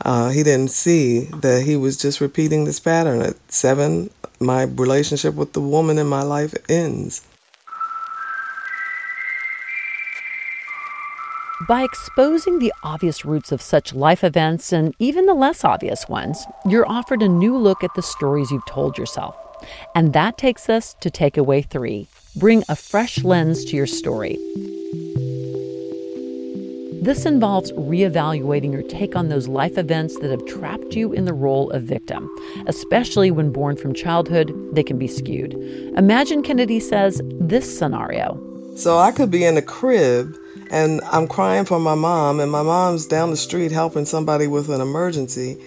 Uh, 0.00 0.30
he 0.30 0.44
didn't 0.44 0.70
see 0.70 1.24
that 1.42 1.62
he 1.62 1.76
was 1.76 1.96
just 1.96 2.20
repeating 2.20 2.64
this 2.64 2.80
pattern. 2.80 3.20
At 3.20 3.34
seven, 3.52 4.08
my 4.40 4.62
relationship 4.62 5.34
with 5.34 5.52
the 5.52 5.60
woman 5.60 5.98
in 5.98 6.06
my 6.06 6.22
life 6.22 6.54
ends. 6.70 7.22
By 11.68 11.84
exposing 11.84 12.58
the 12.58 12.72
obvious 12.82 13.24
roots 13.24 13.52
of 13.52 13.62
such 13.62 13.94
life 13.94 14.24
events 14.24 14.72
and 14.72 14.94
even 14.98 15.26
the 15.26 15.34
less 15.34 15.64
obvious 15.64 16.08
ones, 16.08 16.44
you're 16.66 16.88
offered 16.90 17.22
a 17.22 17.28
new 17.28 17.56
look 17.56 17.84
at 17.84 17.94
the 17.94 18.02
stories 18.02 18.50
you've 18.50 18.66
told 18.66 18.98
yourself. 18.98 19.36
And 19.94 20.12
that 20.12 20.38
takes 20.38 20.68
us 20.68 20.94
to 21.00 21.10
takeaway 21.10 21.64
three 21.64 22.08
bring 22.34 22.64
a 22.68 22.74
fresh 22.74 23.22
lens 23.22 23.64
to 23.66 23.76
your 23.76 23.86
story. 23.86 24.38
This 27.02 27.26
involves 27.26 27.70
reevaluating 27.72 28.72
your 28.72 28.82
take 28.82 29.14
on 29.14 29.28
those 29.28 29.46
life 29.46 29.76
events 29.76 30.18
that 30.20 30.30
have 30.30 30.46
trapped 30.46 30.94
you 30.94 31.12
in 31.12 31.26
the 31.26 31.34
role 31.34 31.70
of 31.72 31.82
victim. 31.82 32.28
Especially 32.66 33.30
when 33.30 33.52
born 33.52 33.76
from 33.76 33.92
childhood, 33.92 34.52
they 34.72 34.82
can 34.82 34.98
be 34.98 35.08
skewed. 35.08 35.52
Imagine 35.98 36.42
Kennedy 36.42 36.80
says 36.80 37.20
this 37.38 37.78
scenario. 37.78 38.40
So 38.74 38.98
I 38.98 39.12
could 39.12 39.30
be 39.30 39.44
in 39.44 39.58
a 39.58 39.62
crib 39.62 40.34
and 40.72 41.02
I'm 41.04 41.28
crying 41.28 41.66
for 41.66 41.78
my 41.78 41.94
mom, 41.94 42.40
and 42.40 42.50
my 42.50 42.62
mom's 42.62 43.06
down 43.06 43.30
the 43.30 43.36
street 43.36 43.70
helping 43.70 44.06
somebody 44.06 44.46
with 44.46 44.70
an 44.70 44.80
emergency. 44.80 45.58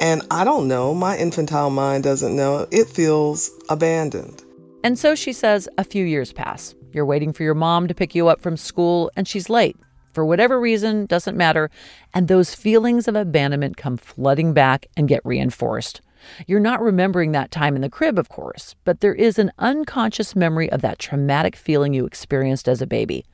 And 0.00 0.22
I 0.30 0.44
don't 0.44 0.68
know, 0.68 0.94
my 0.94 1.18
infantile 1.18 1.70
mind 1.70 2.04
doesn't 2.04 2.36
know. 2.36 2.68
It 2.70 2.86
feels 2.86 3.50
abandoned. 3.68 4.44
And 4.84 4.96
so 4.96 5.16
she 5.16 5.32
says 5.32 5.68
a 5.76 5.82
few 5.82 6.04
years 6.04 6.32
pass. 6.32 6.76
You're 6.92 7.04
waiting 7.04 7.32
for 7.32 7.42
your 7.42 7.54
mom 7.54 7.88
to 7.88 7.94
pick 7.94 8.14
you 8.14 8.28
up 8.28 8.40
from 8.40 8.56
school, 8.56 9.10
and 9.16 9.26
she's 9.26 9.50
late. 9.50 9.76
For 10.12 10.24
whatever 10.24 10.60
reason, 10.60 11.06
doesn't 11.06 11.36
matter. 11.36 11.68
And 12.14 12.28
those 12.28 12.54
feelings 12.54 13.08
of 13.08 13.16
abandonment 13.16 13.76
come 13.76 13.96
flooding 13.96 14.52
back 14.54 14.86
and 14.96 15.08
get 15.08 15.20
reinforced. 15.24 16.00
You're 16.46 16.60
not 16.60 16.80
remembering 16.80 17.32
that 17.32 17.50
time 17.50 17.74
in 17.74 17.82
the 17.82 17.90
crib, 17.90 18.18
of 18.18 18.28
course, 18.28 18.76
but 18.84 19.00
there 19.00 19.14
is 19.14 19.38
an 19.38 19.50
unconscious 19.58 20.36
memory 20.36 20.70
of 20.70 20.80
that 20.82 20.98
traumatic 20.98 21.56
feeling 21.56 21.92
you 21.92 22.06
experienced 22.06 22.68
as 22.68 22.80
a 22.80 22.86
baby. 22.86 23.24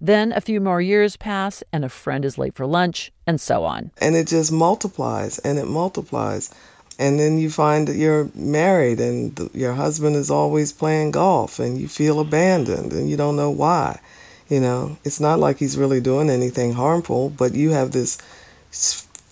Then 0.00 0.32
a 0.32 0.40
few 0.40 0.60
more 0.60 0.80
years 0.80 1.16
pass, 1.16 1.62
and 1.72 1.84
a 1.84 1.88
friend 1.88 2.24
is 2.24 2.38
late 2.38 2.54
for 2.54 2.66
lunch, 2.66 3.12
and 3.26 3.40
so 3.40 3.64
on. 3.64 3.90
And 4.00 4.16
it 4.16 4.26
just 4.26 4.52
multiplies 4.52 5.38
and 5.40 5.58
it 5.58 5.66
multiplies. 5.66 6.50
And 6.98 7.18
then 7.18 7.38
you 7.38 7.48
find 7.50 7.86
that 7.88 7.96
you're 7.96 8.28
married 8.34 8.98
and 9.00 9.34
the, 9.36 9.50
your 9.54 9.72
husband 9.72 10.16
is 10.16 10.30
always 10.30 10.72
playing 10.72 11.12
golf, 11.12 11.58
and 11.58 11.78
you 11.78 11.88
feel 11.88 12.20
abandoned 12.20 12.92
and 12.92 13.08
you 13.08 13.16
don't 13.16 13.36
know 13.36 13.50
why. 13.50 14.00
You 14.48 14.60
know, 14.60 14.96
it's 15.04 15.20
not 15.20 15.38
like 15.38 15.58
he's 15.58 15.76
really 15.76 16.00
doing 16.00 16.30
anything 16.30 16.72
harmful, 16.72 17.28
but 17.28 17.54
you 17.54 17.70
have 17.70 17.92
this 17.92 18.18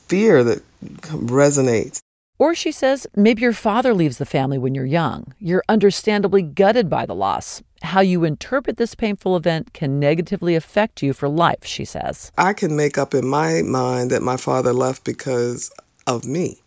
fear 0.09 0.45
that 0.45 0.63
resonates. 1.11 2.01
Or 2.39 2.55
she 2.55 2.71
says, 2.71 3.07
maybe 3.17 3.41
your 3.41 3.55
father 3.55 3.95
leaves 3.95 4.19
the 4.19 4.27
family 4.27 4.59
when 4.59 4.75
you're 4.75 4.85
young. 4.85 5.33
You're 5.39 5.65
understandably 5.71 6.43
gutted 6.43 6.91
by 6.91 7.07
the 7.07 7.15
loss. 7.15 7.63
How 7.87 8.01
you 8.01 8.25
interpret 8.25 8.79
this 8.79 8.97
painful 8.97 9.37
event 9.37 9.73
can 9.73 10.01
negatively 10.01 10.57
affect 10.57 11.05
you 11.05 11.13
for 11.13 11.29
life, 11.29 11.65
she 11.65 11.85
says. 11.85 12.33
I 12.37 12.53
can 12.53 12.75
make 12.75 12.99
up 12.99 13.15
in 13.15 13.25
my 13.25 13.63
mind 13.63 14.11
that 14.11 14.23
my 14.23 14.37
father 14.37 14.73
left 14.73 15.05
because 15.05 15.71
of 16.09 16.25
me. 16.25 16.61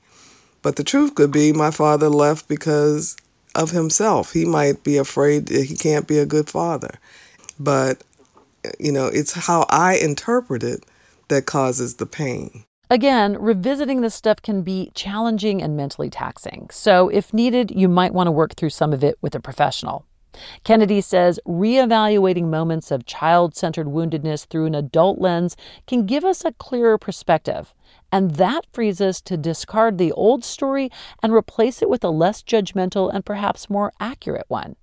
But 0.62 0.78
the 0.78 0.84
truth 0.86 1.16
could 1.16 1.30
be 1.30 1.52
my 1.52 1.72
father 1.72 2.08
left 2.08 2.48
because 2.48 3.18
of 3.54 3.70
himself. 3.70 4.32
He 4.32 4.46
might 4.46 4.86
be 4.86 4.96
afraid 4.96 5.48
that 5.48 5.66
he 5.66 5.76
can't 5.76 6.08
be 6.08 6.20
a 6.20 6.26
good 6.26 6.50
father. 6.50 6.92
But, 7.60 8.02
you 8.80 8.94
know, 8.94 9.08
it's 9.08 9.34
how 9.34 9.66
I 9.70 9.98
interpret 9.98 10.64
it 10.64 10.86
that 11.28 11.46
causes 11.46 11.96
the 11.96 12.06
pain. 12.06 12.64
Again, 12.90 13.38
revisiting 13.40 14.02
this 14.02 14.16
stuff 14.16 14.42
can 14.42 14.62
be 14.62 14.92
challenging 14.96 15.62
and 15.62 15.76
mentally 15.76 16.10
taxing. 16.10 16.70
So, 16.72 17.10
if 17.10 17.34
needed, 17.34 17.72
you 17.72 17.90
might 17.90 18.14
want 18.14 18.28
to 18.28 18.32
work 18.32 18.56
through 18.56 18.72
some 18.72 18.94
of 18.94 19.04
it 19.04 19.18
with 19.22 19.36
a 19.36 19.42
professional. 19.42 20.06
Kennedy 20.64 21.02
says 21.02 21.40
reevaluating 21.46 22.46
moments 22.46 22.92
of 22.92 23.06
child 23.06 23.56
centered 23.56 23.88
woundedness 23.88 24.46
through 24.46 24.66
an 24.66 24.76
adult 24.76 25.20
lens 25.20 25.56
can 25.88 26.06
give 26.06 26.24
us 26.24 26.46
a 26.46 26.54
clearer 26.54 26.98
perspective. 26.98 27.74
And 28.12 28.36
that 28.36 28.66
frees 28.72 29.02
us 29.02 29.22
to 29.22 29.38
discard 29.38 29.98
the 29.98 30.12
old 30.12 30.44
story 30.44 30.90
and 31.22 31.34
replace 31.34 31.82
it 31.82 31.90
with 31.90 32.04
a 32.04 32.10
less 32.10 32.42
judgmental 32.42 33.14
and 33.14 33.26
perhaps 33.26 33.70
more 33.70 33.92
accurate 34.00 34.46
one. 34.48 34.76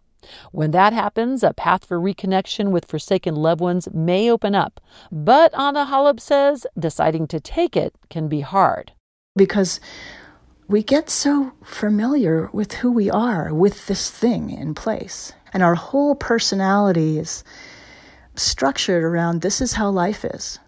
When 0.50 0.72
that 0.72 0.92
happens, 0.92 1.42
a 1.42 1.52
path 1.52 1.84
for 1.84 2.00
reconnection 2.00 2.70
with 2.70 2.86
forsaken 2.86 3.36
loved 3.36 3.60
ones 3.60 3.88
may 3.92 4.30
open 4.30 4.54
up. 4.54 4.80
But 5.12 5.54
Ana 5.54 5.86
Holub 5.86 6.20
says 6.20 6.66
deciding 6.78 7.28
to 7.28 7.40
take 7.40 7.76
it 7.76 7.94
can 8.10 8.28
be 8.28 8.40
hard. 8.40 8.92
Because 9.36 9.80
we 10.68 10.82
get 10.82 11.08
so 11.10 11.52
familiar 11.62 12.50
with 12.52 12.72
who 12.74 12.90
we 12.90 13.08
are 13.08 13.54
with 13.54 13.86
this 13.86 14.10
thing 14.10 14.50
in 14.50 14.74
place. 14.74 15.32
And 15.52 15.62
our 15.62 15.74
whole 15.74 16.14
personality 16.14 17.18
is 17.18 17.44
structured 18.34 19.04
around 19.04 19.40
this 19.40 19.60
is 19.60 19.72
how 19.72 19.90
life 19.90 20.24
is. 20.24 20.58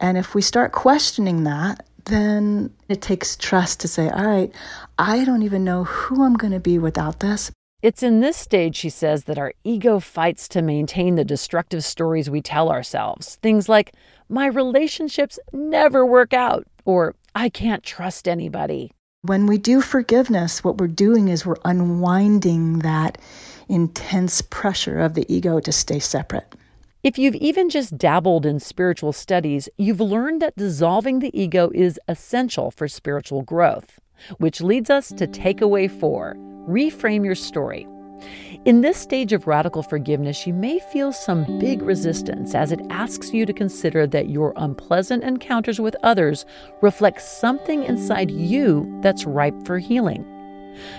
And 0.00 0.16
if 0.16 0.34
we 0.34 0.42
start 0.42 0.72
questioning 0.72 1.44
that, 1.44 1.86
then 2.06 2.72
it 2.88 3.02
takes 3.02 3.36
trust 3.36 3.80
to 3.80 3.88
say, 3.88 4.08
all 4.08 4.26
right, 4.26 4.52
I 4.98 5.24
don't 5.24 5.42
even 5.42 5.64
know 5.64 5.84
who 5.84 6.24
I'm 6.24 6.34
going 6.34 6.52
to 6.52 6.60
be 6.60 6.78
without 6.78 7.20
this, 7.20 7.52
it's 7.82 8.02
in 8.02 8.20
this 8.20 8.36
stage, 8.36 8.76
she 8.76 8.90
says, 8.90 9.24
that 9.24 9.38
our 9.38 9.54
ego 9.64 10.00
fights 10.00 10.48
to 10.48 10.60
maintain 10.60 11.14
the 11.14 11.24
destructive 11.24 11.82
stories 11.82 12.28
we 12.28 12.42
tell 12.42 12.70
ourselves. 12.70 13.36
Things 13.36 13.70
like, 13.70 13.94
my 14.28 14.46
relationships 14.46 15.38
never 15.52 16.04
work 16.04 16.34
out, 16.34 16.66
or 16.84 17.14
I 17.34 17.48
can't 17.48 17.82
trust 17.82 18.28
anybody. 18.28 18.92
When 19.22 19.44
we 19.44 19.58
do 19.58 19.82
forgiveness, 19.82 20.64
what 20.64 20.78
we're 20.78 20.86
doing 20.86 21.28
is 21.28 21.44
we're 21.44 21.56
unwinding 21.66 22.78
that 22.78 23.18
intense 23.68 24.40
pressure 24.40 24.98
of 24.98 25.12
the 25.12 25.30
ego 25.30 25.60
to 25.60 25.72
stay 25.72 25.98
separate. 25.98 26.54
If 27.02 27.18
you've 27.18 27.34
even 27.34 27.68
just 27.68 27.98
dabbled 27.98 28.46
in 28.46 28.60
spiritual 28.60 29.12
studies, 29.12 29.68
you've 29.76 30.00
learned 30.00 30.40
that 30.40 30.56
dissolving 30.56 31.18
the 31.18 31.38
ego 31.38 31.70
is 31.74 32.00
essential 32.08 32.70
for 32.70 32.88
spiritual 32.88 33.42
growth, 33.42 34.00
which 34.38 34.62
leads 34.62 34.88
us 34.88 35.08
to 35.08 35.26
takeaway 35.26 35.90
four 35.90 36.34
reframe 36.66 37.22
your 37.22 37.34
story. 37.34 37.86
In 38.66 38.82
this 38.82 38.98
stage 38.98 39.32
of 39.32 39.46
radical 39.46 39.82
forgiveness, 39.82 40.46
you 40.46 40.52
may 40.52 40.80
feel 40.80 41.12
some 41.12 41.58
big 41.58 41.80
resistance 41.80 42.54
as 42.54 42.72
it 42.72 42.82
asks 42.90 43.32
you 43.32 43.46
to 43.46 43.54
consider 43.54 44.06
that 44.08 44.28
your 44.28 44.52
unpleasant 44.56 45.24
encounters 45.24 45.80
with 45.80 45.96
others 46.02 46.44
reflect 46.82 47.22
something 47.22 47.84
inside 47.84 48.30
you 48.30 48.98
that's 49.00 49.24
ripe 49.24 49.54
for 49.64 49.78
healing. 49.78 50.26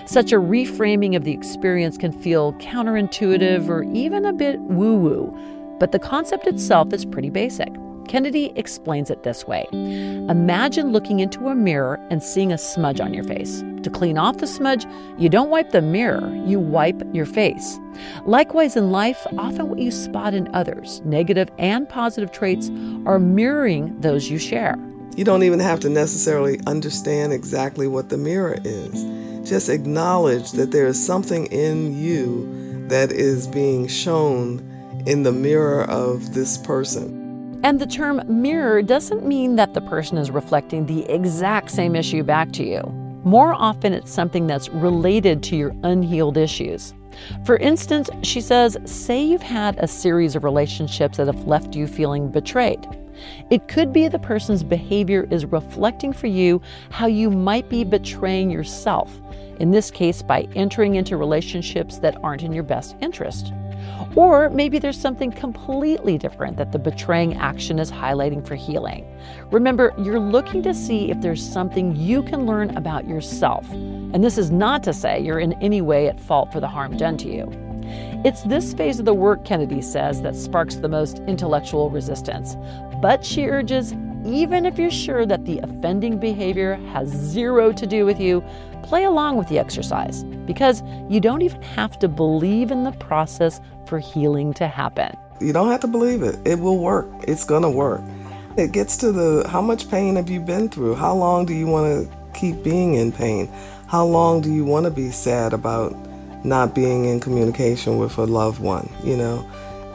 Such 0.06 0.32
a 0.32 0.40
reframing 0.40 1.14
of 1.14 1.22
the 1.22 1.30
experience 1.30 1.96
can 1.96 2.10
feel 2.10 2.52
counterintuitive 2.54 3.68
or 3.68 3.84
even 3.94 4.24
a 4.24 4.32
bit 4.32 4.58
woo 4.62 4.96
woo, 4.96 5.76
but 5.78 5.92
the 5.92 6.00
concept 6.00 6.48
itself 6.48 6.92
is 6.92 7.04
pretty 7.04 7.30
basic. 7.30 7.72
Kennedy 8.12 8.52
explains 8.56 9.08
it 9.08 9.22
this 9.22 9.46
way 9.46 9.66
Imagine 9.72 10.92
looking 10.92 11.20
into 11.20 11.48
a 11.48 11.54
mirror 11.54 11.98
and 12.10 12.22
seeing 12.22 12.52
a 12.52 12.58
smudge 12.58 13.00
on 13.00 13.14
your 13.14 13.24
face. 13.24 13.64
To 13.84 13.88
clean 13.88 14.18
off 14.18 14.36
the 14.36 14.46
smudge, 14.46 14.84
you 15.16 15.30
don't 15.30 15.48
wipe 15.48 15.70
the 15.70 15.80
mirror, 15.80 16.30
you 16.44 16.60
wipe 16.60 17.02
your 17.14 17.24
face. 17.24 17.78
Likewise, 18.26 18.76
in 18.76 18.90
life, 18.90 19.26
often 19.38 19.70
what 19.70 19.78
you 19.78 19.90
spot 19.90 20.34
in 20.34 20.54
others, 20.54 21.00
negative 21.06 21.48
and 21.58 21.88
positive 21.88 22.30
traits, 22.32 22.68
are 23.06 23.18
mirroring 23.18 23.98
those 24.02 24.28
you 24.28 24.38
share. 24.38 24.76
You 25.16 25.24
don't 25.24 25.42
even 25.42 25.60
have 25.60 25.80
to 25.80 25.88
necessarily 25.88 26.60
understand 26.66 27.32
exactly 27.32 27.86
what 27.86 28.10
the 28.10 28.18
mirror 28.18 28.58
is. 28.62 29.48
Just 29.48 29.70
acknowledge 29.70 30.52
that 30.52 30.70
there 30.70 30.86
is 30.86 31.02
something 31.02 31.46
in 31.46 31.96
you 31.98 32.86
that 32.88 33.10
is 33.10 33.48
being 33.48 33.88
shown 33.88 34.58
in 35.06 35.22
the 35.22 35.32
mirror 35.32 35.84
of 35.84 36.34
this 36.34 36.58
person. 36.58 37.21
And 37.64 37.80
the 37.80 37.86
term 37.86 38.22
mirror 38.26 38.82
doesn't 38.82 39.24
mean 39.24 39.54
that 39.56 39.72
the 39.72 39.80
person 39.82 40.18
is 40.18 40.32
reflecting 40.32 40.84
the 40.84 41.08
exact 41.08 41.70
same 41.70 41.94
issue 41.94 42.24
back 42.24 42.50
to 42.52 42.64
you. 42.64 42.80
More 43.24 43.54
often, 43.54 43.92
it's 43.92 44.10
something 44.10 44.48
that's 44.48 44.68
related 44.70 45.44
to 45.44 45.56
your 45.56 45.72
unhealed 45.84 46.36
issues. 46.36 46.92
For 47.44 47.56
instance, 47.58 48.10
she 48.22 48.40
says, 48.40 48.76
say 48.84 49.22
you've 49.22 49.42
had 49.42 49.78
a 49.78 49.86
series 49.86 50.34
of 50.34 50.42
relationships 50.42 51.18
that 51.18 51.28
have 51.28 51.46
left 51.46 51.76
you 51.76 51.86
feeling 51.86 52.32
betrayed. 52.32 52.84
It 53.50 53.68
could 53.68 53.92
be 53.92 54.08
the 54.08 54.18
person's 54.18 54.64
behavior 54.64 55.28
is 55.30 55.44
reflecting 55.44 56.12
for 56.12 56.26
you 56.26 56.60
how 56.90 57.06
you 57.06 57.30
might 57.30 57.68
be 57.68 57.84
betraying 57.84 58.50
yourself, 58.50 59.20
in 59.60 59.70
this 59.70 59.88
case, 59.90 60.20
by 60.20 60.48
entering 60.56 60.96
into 60.96 61.16
relationships 61.16 61.98
that 61.98 62.16
aren't 62.24 62.42
in 62.42 62.52
your 62.52 62.64
best 62.64 62.96
interest. 63.00 63.52
Or 64.14 64.50
maybe 64.50 64.78
there's 64.78 65.00
something 65.00 65.32
completely 65.32 66.18
different 66.18 66.58
that 66.58 66.70
the 66.70 66.78
betraying 66.78 67.34
action 67.36 67.78
is 67.78 67.90
highlighting 67.90 68.46
for 68.46 68.54
healing. 68.54 69.06
Remember, 69.50 69.94
you're 69.98 70.20
looking 70.20 70.62
to 70.64 70.74
see 70.74 71.10
if 71.10 71.20
there's 71.20 71.42
something 71.42 71.96
you 71.96 72.22
can 72.22 72.44
learn 72.44 72.76
about 72.76 73.08
yourself. 73.08 73.70
And 73.72 74.22
this 74.22 74.36
is 74.36 74.50
not 74.50 74.82
to 74.84 74.92
say 74.92 75.20
you're 75.20 75.40
in 75.40 75.54
any 75.62 75.80
way 75.80 76.08
at 76.08 76.20
fault 76.20 76.52
for 76.52 76.60
the 76.60 76.68
harm 76.68 76.96
done 76.96 77.16
to 77.18 77.32
you. 77.32 77.50
It's 78.24 78.42
this 78.42 78.74
phase 78.74 78.98
of 78.98 79.06
the 79.06 79.14
work, 79.14 79.44
Kennedy 79.44 79.80
says, 79.80 80.22
that 80.22 80.36
sparks 80.36 80.76
the 80.76 80.88
most 80.88 81.18
intellectual 81.20 81.90
resistance. 81.90 82.56
But 83.00 83.24
she 83.24 83.48
urges 83.48 83.94
even 84.24 84.64
if 84.64 84.78
you're 84.78 84.90
sure 84.90 85.26
that 85.26 85.44
the 85.44 85.58
offending 85.58 86.16
behavior 86.18 86.76
has 86.92 87.08
zero 87.08 87.72
to 87.72 87.86
do 87.86 88.06
with 88.06 88.20
you, 88.20 88.44
play 88.82 89.04
along 89.04 89.36
with 89.36 89.48
the 89.48 89.58
exercise 89.58 90.22
because 90.46 90.82
you 91.08 91.20
don't 91.20 91.42
even 91.42 91.60
have 91.62 91.98
to 91.98 92.08
believe 92.08 92.70
in 92.70 92.84
the 92.84 92.92
process 92.92 93.60
for 93.92 93.98
healing 93.98 94.54
to 94.54 94.66
happen. 94.66 95.14
You 95.38 95.52
don't 95.52 95.68
have 95.68 95.80
to 95.80 95.86
believe 95.86 96.22
it. 96.22 96.38
It 96.46 96.58
will 96.58 96.78
work. 96.78 97.06
It's 97.28 97.44
going 97.44 97.60
to 97.60 97.68
work. 97.68 98.00
It 98.56 98.72
gets 98.72 98.96
to 98.98 99.12
the 99.12 99.46
how 99.46 99.60
much 99.60 99.90
pain 99.90 100.16
have 100.16 100.30
you 100.30 100.40
been 100.40 100.70
through? 100.70 100.94
How 100.94 101.14
long 101.14 101.44
do 101.44 101.52
you 101.52 101.66
want 101.66 102.08
to 102.08 102.16
keep 102.32 102.62
being 102.62 102.94
in 102.94 103.12
pain? 103.12 103.50
How 103.88 104.06
long 104.06 104.40
do 104.40 104.50
you 104.50 104.64
want 104.64 104.86
to 104.86 104.90
be 104.90 105.10
sad 105.10 105.52
about 105.52 105.94
not 106.42 106.74
being 106.74 107.04
in 107.04 107.20
communication 107.20 107.98
with 107.98 108.16
a 108.16 108.24
loved 108.24 108.60
one? 108.60 108.88
You 109.04 109.18
know, 109.18 109.46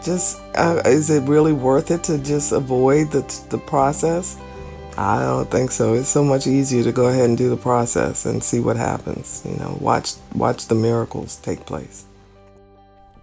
just 0.03 0.39
uh, 0.53 0.83
is 0.85 1.09
it 1.09 1.23
really 1.23 1.53
worth 1.53 1.89
it 1.89 2.03
to 2.03 2.19
just 2.19 2.51
avoid 2.51 3.09
the 3.09 3.23
the 3.49 3.57
process? 3.57 4.37
I 4.95 5.21
don't 5.21 5.49
think 5.49 5.71
so. 5.71 5.95
It's 5.95 6.09
so 6.09 6.23
much 6.23 6.45
easier 6.45 6.83
to 6.83 6.91
go 6.91 7.07
ahead 7.07 7.29
and 7.29 7.37
do 7.37 7.49
the 7.49 7.57
process 7.57 8.27
and 8.27 8.43
see 8.43 8.59
what 8.59 8.77
happens. 8.77 9.41
You 9.43 9.55
know, 9.57 9.75
watch 9.81 10.13
watch 10.35 10.67
the 10.67 10.75
miracles 10.75 11.37
take 11.37 11.65
place. 11.65 12.06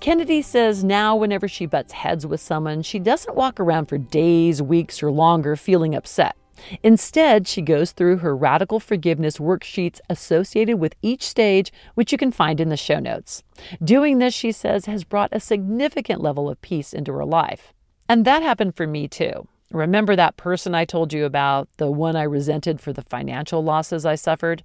Kennedy 0.05 0.43
says 0.43 0.85
now, 0.85 1.17
whenever 1.17 1.49
she 1.49 1.65
butts 1.65 1.93
heads 1.93 2.27
with 2.27 2.39
someone, 2.39 2.83
she 2.83 2.99
doesn't 2.99 3.37
walk 3.37 3.59
around 3.59 3.87
for 3.87 3.97
days, 3.97 4.61
weeks, 4.61 5.03
or 5.03 5.11
longer 5.11 5.57
feeling 5.57 5.95
upset. 5.95 6.37
Instead, 6.83 7.49
she 7.49 7.63
goes 7.63 7.93
through 7.93 8.19
her 8.19 8.37
radical 8.37 8.79
forgiveness 8.79 9.39
worksheets 9.39 10.01
associated 10.11 10.79
with 10.79 10.95
each 11.01 11.23
stage, 11.23 11.73
which 11.95 12.13
you 12.13 12.19
can 12.19 12.31
find 12.31 12.61
in 12.61 12.69
the 12.69 12.77
show 12.77 12.99
notes. 12.99 13.43
Doing 13.83 14.19
this, 14.19 14.35
she 14.35 14.53
says, 14.53 14.85
has 14.85 15.05
brought 15.05 15.31
a 15.33 15.41
significant 15.41 16.21
level 16.21 16.51
of 16.51 16.61
peace 16.61 16.93
into 16.93 17.15
her 17.15 17.25
life. 17.25 17.73
And 18.07 18.27
that 18.27 18.43
happened 18.43 18.77
for 18.77 18.87
me 18.87 19.09
too. 19.09 19.49
Remember 19.75 20.15
that 20.15 20.37
person 20.37 20.73
I 20.73 20.85
told 20.85 21.13
you 21.13 21.25
about, 21.25 21.69
the 21.79 21.91
one 21.91 22.15
I 22.15 22.23
resented 22.23 22.81
for 22.81 22.93
the 22.93 23.03
financial 23.03 23.63
losses 23.63 24.07
I 24.07 24.15
suffered? 24.15 24.63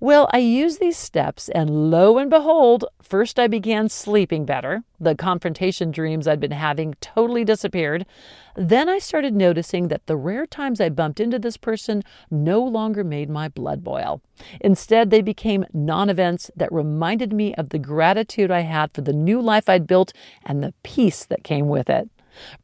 Well, 0.00 0.28
I 0.34 0.38
used 0.38 0.80
these 0.80 0.98
steps, 0.98 1.48
and 1.48 1.90
lo 1.90 2.18
and 2.18 2.28
behold, 2.28 2.84
first 3.00 3.38
I 3.38 3.46
began 3.46 3.88
sleeping 3.88 4.44
better. 4.44 4.84
The 5.00 5.14
confrontation 5.14 5.90
dreams 5.90 6.28
I'd 6.28 6.40
been 6.40 6.50
having 6.50 6.94
totally 7.00 7.42
disappeared. 7.42 8.04
Then 8.54 8.86
I 8.86 8.98
started 8.98 9.34
noticing 9.34 9.88
that 9.88 10.06
the 10.06 10.18
rare 10.18 10.44
times 10.44 10.78
I 10.78 10.90
bumped 10.90 11.20
into 11.20 11.38
this 11.38 11.56
person 11.56 12.02
no 12.30 12.62
longer 12.62 13.02
made 13.02 13.30
my 13.30 13.48
blood 13.48 13.82
boil. 13.82 14.20
Instead, 14.60 15.08
they 15.08 15.22
became 15.22 15.64
non 15.72 16.10
events 16.10 16.50
that 16.54 16.70
reminded 16.70 17.32
me 17.32 17.54
of 17.54 17.70
the 17.70 17.78
gratitude 17.78 18.50
I 18.50 18.60
had 18.60 18.92
for 18.92 19.00
the 19.00 19.14
new 19.14 19.40
life 19.40 19.70
I'd 19.70 19.86
built 19.86 20.12
and 20.44 20.62
the 20.62 20.74
peace 20.82 21.24
that 21.24 21.44
came 21.44 21.68
with 21.68 21.88
it. 21.88 22.10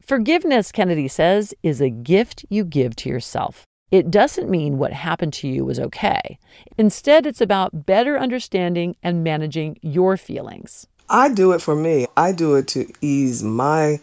Forgiveness, 0.01 0.71
Kennedy 0.71 1.07
says, 1.07 1.53
is 1.63 1.81
a 1.81 1.89
gift 1.89 2.45
you 2.49 2.63
give 2.63 2.95
to 2.97 3.09
yourself. 3.09 3.65
It 3.89 4.11
doesn't 4.11 4.49
mean 4.49 4.77
what 4.77 4.91
happened 4.91 5.33
to 5.33 5.47
you 5.47 5.63
was 5.63 5.79
okay. 5.79 6.37
Instead, 6.77 7.25
it's 7.25 7.39
about 7.39 7.85
better 7.85 8.19
understanding 8.19 8.97
and 9.01 9.23
managing 9.23 9.77
your 9.81 10.17
feelings. 10.17 10.87
I 11.09 11.29
do 11.29 11.53
it 11.53 11.61
for 11.61 11.75
me. 11.75 12.05
I 12.17 12.33
do 12.33 12.55
it 12.55 12.67
to 12.69 12.91
ease 12.99 13.43
my 13.43 13.99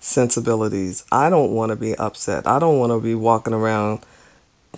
sensibilities. 0.00 1.04
I 1.12 1.28
don't 1.28 1.52
want 1.52 1.70
to 1.70 1.76
be 1.76 1.94
upset. 1.96 2.46
I 2.46 2.58
don't 2.58 2.78
want 2.78 2.92
to 2.92 3.00
be 3.00 3.14
walking 3.14 3.52
around, 3.52 4.00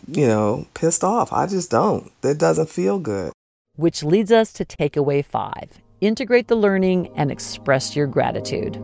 you 0.08 0.26
know, 0.26 0.66
pissed 0.74 1.04
off. 1.04 1.32
I 1.32 1.46
just 1.46 1.70
don't. 1.70 2.10
It 2.24 2.38
doesn't 2.38 2.68
feel 2.68 2.98
good. 2.98 3.32
Which 3.76 4.02
leads 4.02 4.32
us 4.32 4.52
to 4.54 4.64
takeaway 4.64 5.24
five 5.24 5.80
integrate 6.00 6.46
the 6.48 6.56
learning 6.56 7.10
and 7.16 7.30
express 7.30 7.96
your 7.96 8.06
gratitude. 8.06 8.80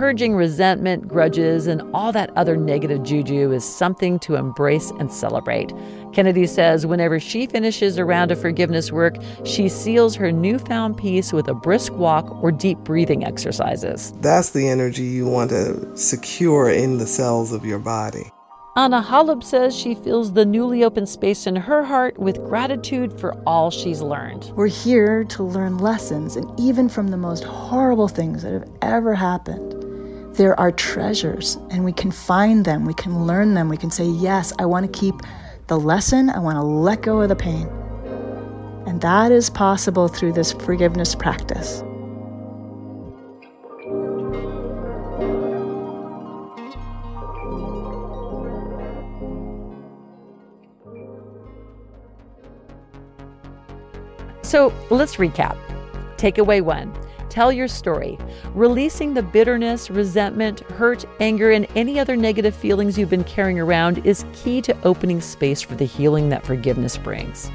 Purging 0.00 0.34
resentment, 0.34 1.06
grudges, 1.06 1.66
and 1.66 1.82
all 1.92 2.10
that 2.10 2.30
other 2.34 2.56
negative 2.56 3.02
juju 3.02 3.52
is 3.52 3.62
something 3.62 4.18
to 4.20 4.34
embrace 4.34 4.90
and 4.92 5.12
celebrate. 5.12 5.74
Kennedy 6.14 6.46
says 6.46 6.86
whenever 6.86 7.20
she 7.20 7.46
finishes 7.46 7.98
a 7.98 8.04
round 8.06 8.32
of 8.32 8.40
forgiveness 8.40 8.90
work, 8.90 9.16
she 9.44 9.68
seals 9.68 10.14
her 10.14 10.32
newfound 10.32 10.96
peace 10.96 11.34
with 11.34 11.48
a 11.48 11.52
brisk 11.52 11.92
walk 11.92 12.42
or 12.42 12.50
deep 12.50 12.78
breathing 12.78 13.26
exercises. 13.26 14.14
That's 14.22 14.52
the 14.52 14.70
energy 14.70 15.02
you 15.02 15.26
want 15.26 15.50
to 15.50 15.94
secure 15.98 16.70
in 16.70 16.96
the 16.96 17.06
cells 17.06 17.52
of 17.52 17.66
your 17.66 17.78
body. 17.78 18.32
Ana 18.76 19.02
Holub 19.02 19.42
says 19.42 19.76
she 19.76 19.94
fills 19.96 20.32
the 20.32 20.46
newly 20.46 20.84
opened 20.84 21.08
space 21.08 21.46
in 21.46 21.56
her 21.56 21.84
heart 21.84 22.16
with 22.18 22.42
gratitude 22.44 23.12
for 23.20 23.34
all 23.46 23.70
she's 23.70 24.00
learned. 24.00 24.50
We're 24.54 24.68
here 24.68 25.24
to 25.24 25.42
learn 25.42 25.76
lessons, 25.76 26.36
and 26.36 26.48
even 26.58 26.88
from 26.88 27.08
the 27.08 27.18
most 27.18 27.44
horrible 27.44 28.08
things 28.08 28.42
that 28.42 28.52
have 28.52 28.70
ever 28.80 29.12
happened, 29.14 29.79
there 30.34 30.58
are 30.58 30.70
treasures, 30.70 31.56
and 31.70 31.84
we 31.84 31.92
can 31.92 32.10
find 32.10 32.64
them, 32.64 32.84
we 32.84 32.94
can 32.94 33.26
learn 33.26 33.54
them, 33.54 33.68
we 33.68 33.76
can 33.76 33.90
say, 33.90 34.04
Yes, 34.04 34.52
I 34.58 34.66
want 34.66 34.90
to 34.90 34.98
keep 34.98 35.14
the 35.66 35.78
lesson, 35.78 36.30
I 36.30 36.38
want 36.38 36.56
to 36.56 36.62
let 36.62 37.02
go 37.02 37.20
of 37.20 37.28
the 37.28 37.36
pain. 37.36 37.68
And 38.86 39.00
that 39.02 39.32
is 39.32 39.50
possible 39.50 40.08
through 40.08 40.32
this 40.32 40.52
forgiveness 40.52 41.14
practice. 41.14 41.82
So 54.42 54.72
let's 54.90 55.16
recap. 55.16 55.56
Takeaway 56.16 56.60
one 56.60 56.92
tell 57.30 57.52
your 57.52 57.68
story. 57.68 58.18
Releasing 58.54 59.14
the 59.14 59.22
bitterness, 59.22 59.90
resentment, 59.90 60.60
hurt, 60.72 61.04
anger, 61.20 61.52
and 61.52 61.66
any 61.76 61.98
other 61.98 62.16
negative 62.16 62.54
feelings 62.54 62.98
you've 62.98 63.08
been 63.08 63.24
carrying 63.24 63.58
around 63.58 64.04
is 64.04 64.24
key 64.32 64.60
to 64.62 64.76
opening 64.82 65.20
space 65.20 65.62
for 65.62 65.74
the 65.76 65.84
healing 65.84 66.28
that 66.28 66.44
forgiveness 66.44 66.98
brings. 66.98 67.50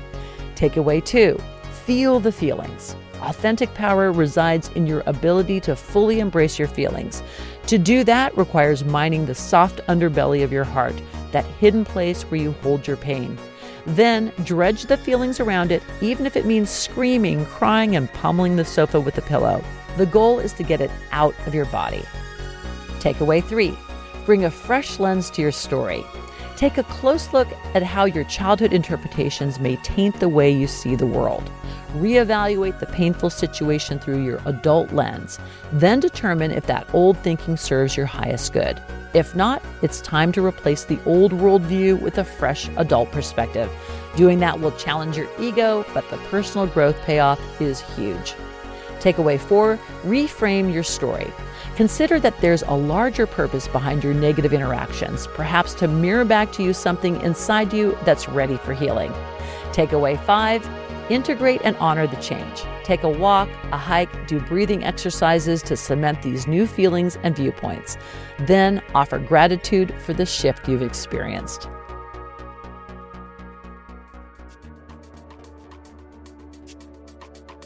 Takeaway 0.55 1.03
two 1.03 1.39
feel 1.85 2.19
the 2.19 2.31
feelings. 2.31 2.95
Authentic 3.21 3.73
power 3.75 4.11
resides 4.11 4.69
in 4.69 4.87
your 4.87 5.03
ability 5.05 5.59
to 5.61 5.75
fully 5.75 6.19
embrace 6.19 6.57
your 6.57 6.67
feelings. 6.67 7.21
To 7.67 7.77
do 7.77 8.03
that 8.03 8.35
requires 8.35 8.83
mining 8.83 9.25
the 9.25 9.35
soft 9.35 9.81
underbelly 9.87 10.43
of 10.43 10.51
your 10.51 10.63
heart, 10.63 10.99
that 11.31 11.45
hidden 11.45 11.85
place 11.85 12.23
where 12.23 12.39
you 12.39 12.53
hold 12.63 12.87
your 12.87 12.97
pain. 12.97 13.37
Then 13.85 14.31
dredge 14.43 14.83
the 14.83 14.97
feelings 14.97 15.39
around 15.39 15.71
it, 15.71 15.83
even 16.01 16.25
if 16.25 16.35
it 16.35 16.45
means 16.45 16.69
screaming, 16.69 17.45
crying, 17.45 17.95
and 17.95 18.11
pummeling 18.13 18.55
the 18.55 18.65
sofa 18.65 18.99
with 18.99 19.17
a 19.17 19.21
pillow. 19.21 19.63
The 19.97 20.05
goal 20.05 20.39
is 20.39 20.53
to 20.53 20.63
get 20.63 20.81
it 20.81 20.91
out 21.11 21.35
of 21.45 21.53
your 21.53 21.65
body. 21.65 22.03
Takeaway 22.99 23.43
three 23.43 23.77
bring 24.25 24.43
a 24.43 24.51
fresh 24.51 24.99
lens 24.99 25.29
to 25.29 25.41
your 25.41 25.51
story. 25.51 26.03
Take 26.57 26.77
a 26.77 26.83
close 26.83 27.31
look 27.33 27.47
at 27.75 27.83
how 27.83 28.05
your 28.05 28.23
childhood 28.23 28.73
interpretations 28.73 29.59
may 29.59 29.75
taint 29.77 30.19
the 30.19 30.29
way 30.29 30.49
you 30.49 30.67
see 30.67 30.95
the 30.95 31.05
world. 31.05 31.51
Reevaluate 31.95 32.79
the 32.79 32.87
painful 32.87 33.29
situation 33.29 33.99
through 33.99 34.23
your 34.23 34.41
adult 34.45 34.91
lens. 34.91 35.37
Then 35.73 35.99
determine 35.99 36.51
if 36.51 36.65
that 36.65 36.87
old 36.93 37.17
thinking 37.19 37.57
serves 37.57 37.95
your 37.95 38.05
highest 38.05 38.53
good. 38.53 38.81
If 39.15 39.33
not, 39.33 39.63
it's 39.81 40.01
time 40.01 40.33
to 40.33 40.45
replace 40.45 40.83
the 40.83 40.99
old 41.05 41.31
worldview 41.31 42.01
with 42.01 42.17
a 42.17 42.25
fresh 42.25 42.69
adult 42.75 43.13
perspective. 43.13 43.71
Doing 44.17 44.39
that 44.39 44.59
will 44.59 44.73
challenge 44.73 45.15
your 45.15 45.29
ego, 45.39 45.85
but 45.93 46.09
the 46.09 46.17
personal 46.29 46.67
growth 46.67 46.97
payoff 47.03 47.39
is 47.61 47.79
huge. 47.79 48.33
Takeaway 48.99 49.39
four 49.39 49.79
reframe 50.03 50.73
your 50.73 50.83
story. 50.83 51.31
Consider 51.77 52.19
that 52.19 52.37
there's 52.41 52.63
a 52.63 52.73
larger 52.73 53.25
purpose 53.25 53.69
behind 53.69 54.03
your 54.03 54.13
negative 54.13 54.51
interactions, 54.51 55.27
perhaps 55.27 55.73
to 55.75 55.87
mirror 55.87 56.25
back 56.25 56.51
to 56.51 56.63
you 56.63 56.73
something 56.73 57.21
inside 57.21 57.71
you 57.71 57.97
that's 58.03 58.27
ready 58.27 58.57
for 58.57 58.73
healing. 58.73 59.13
Takeaway 59.71 60.21
five 60.25 60.67
integrate 61.09 61.61
and 61.63 61.75
honor 61.77 62.07
the 62.07 62.15
change. 62.17 62.63
Take 62.83 63.03
a 63.03 63.09
walk, 63.09 63.49
a 63.71 63.77
hike, 63.77 64.27
do 64.27 64.39
breathing 64.39 64.83
exercises 64.83 65.61
to 65.63 65.75
cement 65.75 66.21
these 66.21 66.47
new 66.47 66.67
feelings 66.67 67.17
and 67.23 67.35
viewpoints. 67.35 67.97
Then 68.39 68.81
offer 68.93 69.19
gratitude 69.19 69.93
for 70.01 70.13
the 70.13 70.25
shift 70.25 70.67
you've 70.67 70.81
experienced. 70.81 71.69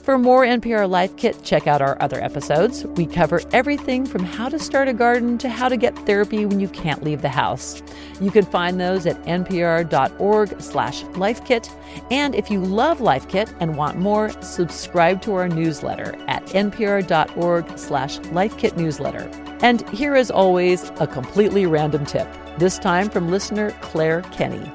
For 0.09 0.17
more 0.17 0.41
NPR 0.41 0.89
Life 0.89 1.15
Kit, 1.17 1.37
check 1.43 1.67
out 1.67 1.83
our 1.83 1.95
other 2.01 2.19
episodes. 2.19 2.83
We 2.83 3.05
cover 3.05 3.43
everything 3.53 4.07
from 4.07 4.23
how 4.23 4.49
to 4.49 4.57
start 4.57 4.87
a 4.87 4.93
garden 4.93 5.37
to 5.37 5.49
how 5.49 5.69
to 5.69 5.77
get 5.77 5.95
therapy 6.07 6.47
when 6.47 6.59
you 6.59 6.67
can't 6.67 7.03
leave 7.03 7.21
the 7.21 7.29
house. 7.29 7.83
You 8.19 8.31
can 8.31 8.43
find 8.43 8.79
those 8.79 9.05
at 9.05 9.23
npr.org 9.25 10.59
slash 10.59 11.03
lifekit. 11.03 11.71
And 12.09 12.33
if 12.33 12.49
you 12.49 12.59
love 12.59 13.01
Life 13.01 13.27
Kit 13.27 13.53
and 13.59 13.77
want 13.77 13.99
more, 13.99 14.31
subscribe 14.41 15.21
to 15.21 15.35
our 15.35 15.47
newsletter 15.47 16.15
at 16.27 16.43
npr.org 16.47 17.77
slash 17.77 18.17
lifekit 18.17 18.77
newsletter. 18.77 19.29
And 19.61 19.87
here 19.91 20.15
is 20.15 20.31
always 20.31 20.89
a 20.99 21.05
completely 21.05 21.67
random 21.67 22.03
tip, 22.03 22.27
this 22.57 22.79
time 22.79 23.11
from 23.11 23.29
listener 23.29 23.77
Claire 23.81 24.23
Kenny. 24.31 24.71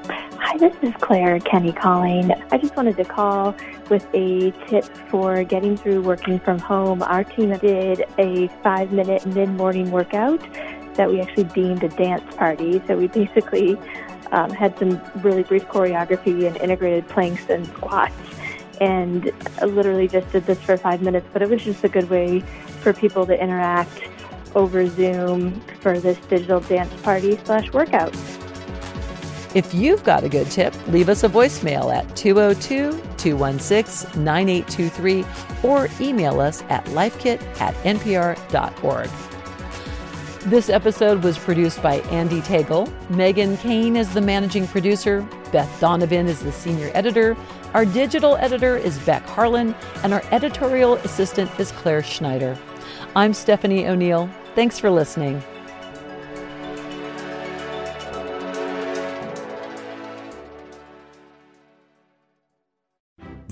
Hi, 0.47 0.57
this 0.57 0.75
is 0.83 0.93
Claire 1.01 1.39
Kenny 1.39 1.73
calling. 1.73 2.31
I 2.51 2.59
just 2.59 2.75
wanted 2.75 2.97
to 2.97 3.03
call 3.03 3.55
with 3.89 4.05
a 4.13 4.51
tip 4.67 4.85
for 5.09 5.43
getting 5.43 5.75
through 5.75 6.03
working 6.03 6.39
from 6.39 6.59
home. 6.59 7.01
Our 7.01 7.23
team 7.23 7.49
did 7.57 8.05
a 8.19 8.47
five 8.61 8.91
minute 8.91 9.25
mid 9.25 9.49
morning 9.49 9.89
workout 9.89 10.39
that 10.93 11.09
we 11.09 11.19
actually 11.19 11.45
deemed 11.45 11.83
a 11.83 11.89
dance 11.89 12.35
party. 12.35 12.79
So 12.85 12.95
we 12.95 13.07
basically 13.07 13.75
um, 14.31 14.51
had 14.51 14.77
some 14.77 15.01
really 15.23 15.41
brief 15.41 15.65
choreography 15.65 16.45
and 16.45 16.55
integrated 16.57 17.09
planks 17.09 17.49
and 17.49 17.65
squats. 17.65 18.13
And 18.79 19.31
literally 19.63 20.07
just 20.07 20.31
did 20.31 20.45
this 20.45 20.61
for 20.61 20.77
five 20.77 21.01
minutes, 21.01 21.25
but 21.33 21.41
it 21.41 21.49
was 21.49 21.63
just 21.63 21.83
a 21.83 21.89
good 21.89 22.07
way 22.07 22.41
for 22.81 22.93
people 22.93 23.25
to 23.25 23.33
interact 23.43 23.99
over 24.53 24.85
Zoom 24.85 25.59
for 25.81 25.99
this 25.99 26.19
digital 26.27 26.59
dance 26.59 26.93
party 27.01 27.35
slash 27.45 27.73
workout. 27.73 28.15
If 29.55 29.73
you've 29.73 30.03
got 30.03 30.25
a 30.25 30.29
good 30.29 30.51
tip, 30.51 30.75
leave 30.87 31.07
us 31.07 31.23
a 31.23 31.29
voicemail 31.29 31.95
at 31.95 32.13
202 32.17 33.01
216 33.15 34.21
9823 34.21 35.25
or 35.63 35.87
email 36.01 36.41
us 36.41 36.61
at 36.63 36.83
lifekit 36.87 37.41
at 37.61 37.73
npr.org. 37.85 39.09
This 40.41 40.69
episode 40.69 41.23
was 41.23 41.39
produced 41.39 41.81
by 41.81 42.01
Andy 42.11 42.41
Tagle. 42.41 42.91
Megan 43.09 43.55
Kane 43.57 43.95
is 43.95 44.13
the 44.13 44.19
managing 44.19 44.67
producer. 44.67 45.25
Beth 45.53 45.79
Donovan 45.79 46.27
is 46.27 46.41
the 46.41 46.51
senior 46.51 46.91
editor. 46.93 47.37
Our 47.73 47.85
digital 47.85 48.35
editor 48.35 48.75
is 48.75 48.99
Beck 48.99 49.25
Harlan, 49.25 49.73
and 50.03 50.13
our 50.13 50.21
editorial 50.31 50.95
assistant 50.97 51.49
is 51.59 51.71
Claire 51.71 52.03
Schneider. 52.03 52.57
I'm 53.15 53.33
Stephanie 53.33 53.87
O'Neill. 53.87 54.29
Thanks 54.53 54.77
for 54.77 54.91
listening. 54.91 55.41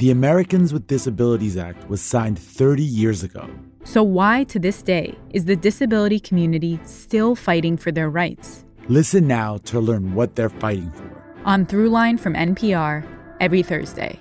The 0.04 0.12
Americans 0.12 0.74
with 0.74 0.86
Disabilities 0.86 1.56
Act 1.56 1.88
was 1.88 2.02
signed 2.02 2.38
30 2.38 2.84
years 2.84 3.24
ago. 3.24 3.50
So, 3.86 4.04
why 4.04 4.44
to 4.50 4.60
this 4.60 4.84
day 4.84 5.18
is 5.30 5.46
the 5.46 5.56
disability 5.56 6.20
community 6.20 6.78
still 6.84 7.36
fighting 7.36 7.78
for 7.78 7.90
their 7.90 8.10
rights? 8.10 8.66
Listen 8.90 9.28
now 9.28 9.60
to 9.60 9.80
learn 9.80 10.14
what 10.14 10.36
they're 10.36 10.50
fighting 10.50 10.92
for. 10.92 11.40
On 11.46 11.66
Throughline 11.66 12.20
from 12.20 12.34
NPR, 12.34 13.08
every 13.40 13.64
Thursday. 13.64 14.20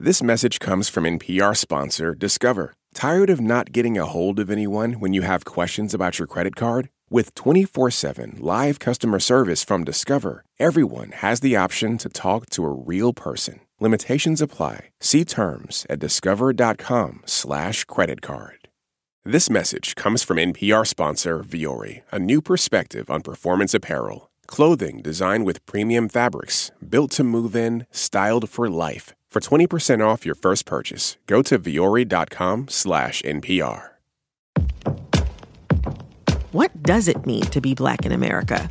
This 0.00 0.24
message 0.24 0.58
comes 0.58 0.88
from 0.88 1.04
NPR 1.04 1.56
sponsor 1.56 2.16
Discover. 2.16 2.74
Tired 2.92 3.30
of 3.30 3.40
not 3.40 3.70
getting 3.70 3.96
a 3.96 4.06
hold 4.06 4.40
of 4.40 4.50
anyone 4.50 4.94
when 4.94 5.12
you 5.12 5.22
have 5.22 5.44
questions 5.44 5.94
about 5.94 6.18
your 6.18 6.26
credit 6.26 6.56
card? 6.56 6.88
With 7.10 7.32
24 7.36 7.92
7 7.92 8.38
live 8.40 8.80
customer 8.80 9.20
service 9.20 9.62
from 9.62 9.84
Discover, 9.84 10.42
everyone 10.58 11.12
has 11.12 11.38
the 11.38 11.54
option 11.54 11.96
to 11.98 12.08
talk 12.08 12.50
to 12.50 12.64
a 12.64 12.72
real 12.72 13.12
person. 13.12 13.60
Limitations 13.82 14.40
apply. 14.40 14.90
See 15.00 15.24
terms 15.24 15.86
at 15.90 15.98
discover.com 15.98 17.22
slash 17.26 17.82
credit 17.86 18.22
card. 18.22 18.68
This 19.24 19.50
message 19.50 19.96
comes 19.96 20.22
from 20.22 20.36
NPR 20.36 20.86
sponsor 20.86 21.42
Vuori, 21.42 22.02
a 22.12 22.20
new 22.20 22.40
perspective 22.40 23.10
on 23.10 23.22
performance 23.22 23.74
apparel. 23.74 24.30
Clothing 24.46 25.02
designed 25.02 25.44
with 25.44 25.66
premium 25.66 26.08
fabrics, 26.08 26.70
built 26.88 27.10
to 27.12 27.24
move 27.24 27.56
in, 27.56 27.86
styled 27.90 28.48
for 28.48 28.70
life. 28.70 29.14
For 29.30 29.40
20% 29.40 30.00
off 30.00 30.24
your 30.24 30.36
first 30.36 30.64
purchase, 30.64 31.16
go 31.26 31.42
to 31.42 31.58
vuori.com 31.58 32.68
slash 32.68 33.20
NPR. 33.22 33.88
What 36.52 36.70
does 36.84 37.08
it 37.08 37.26
mean 37.26 37.46
to 37.50 37.60
be 37.60 37.74
Black 37.74 38.06
in 38.06 38.12
America? 38.12 38.70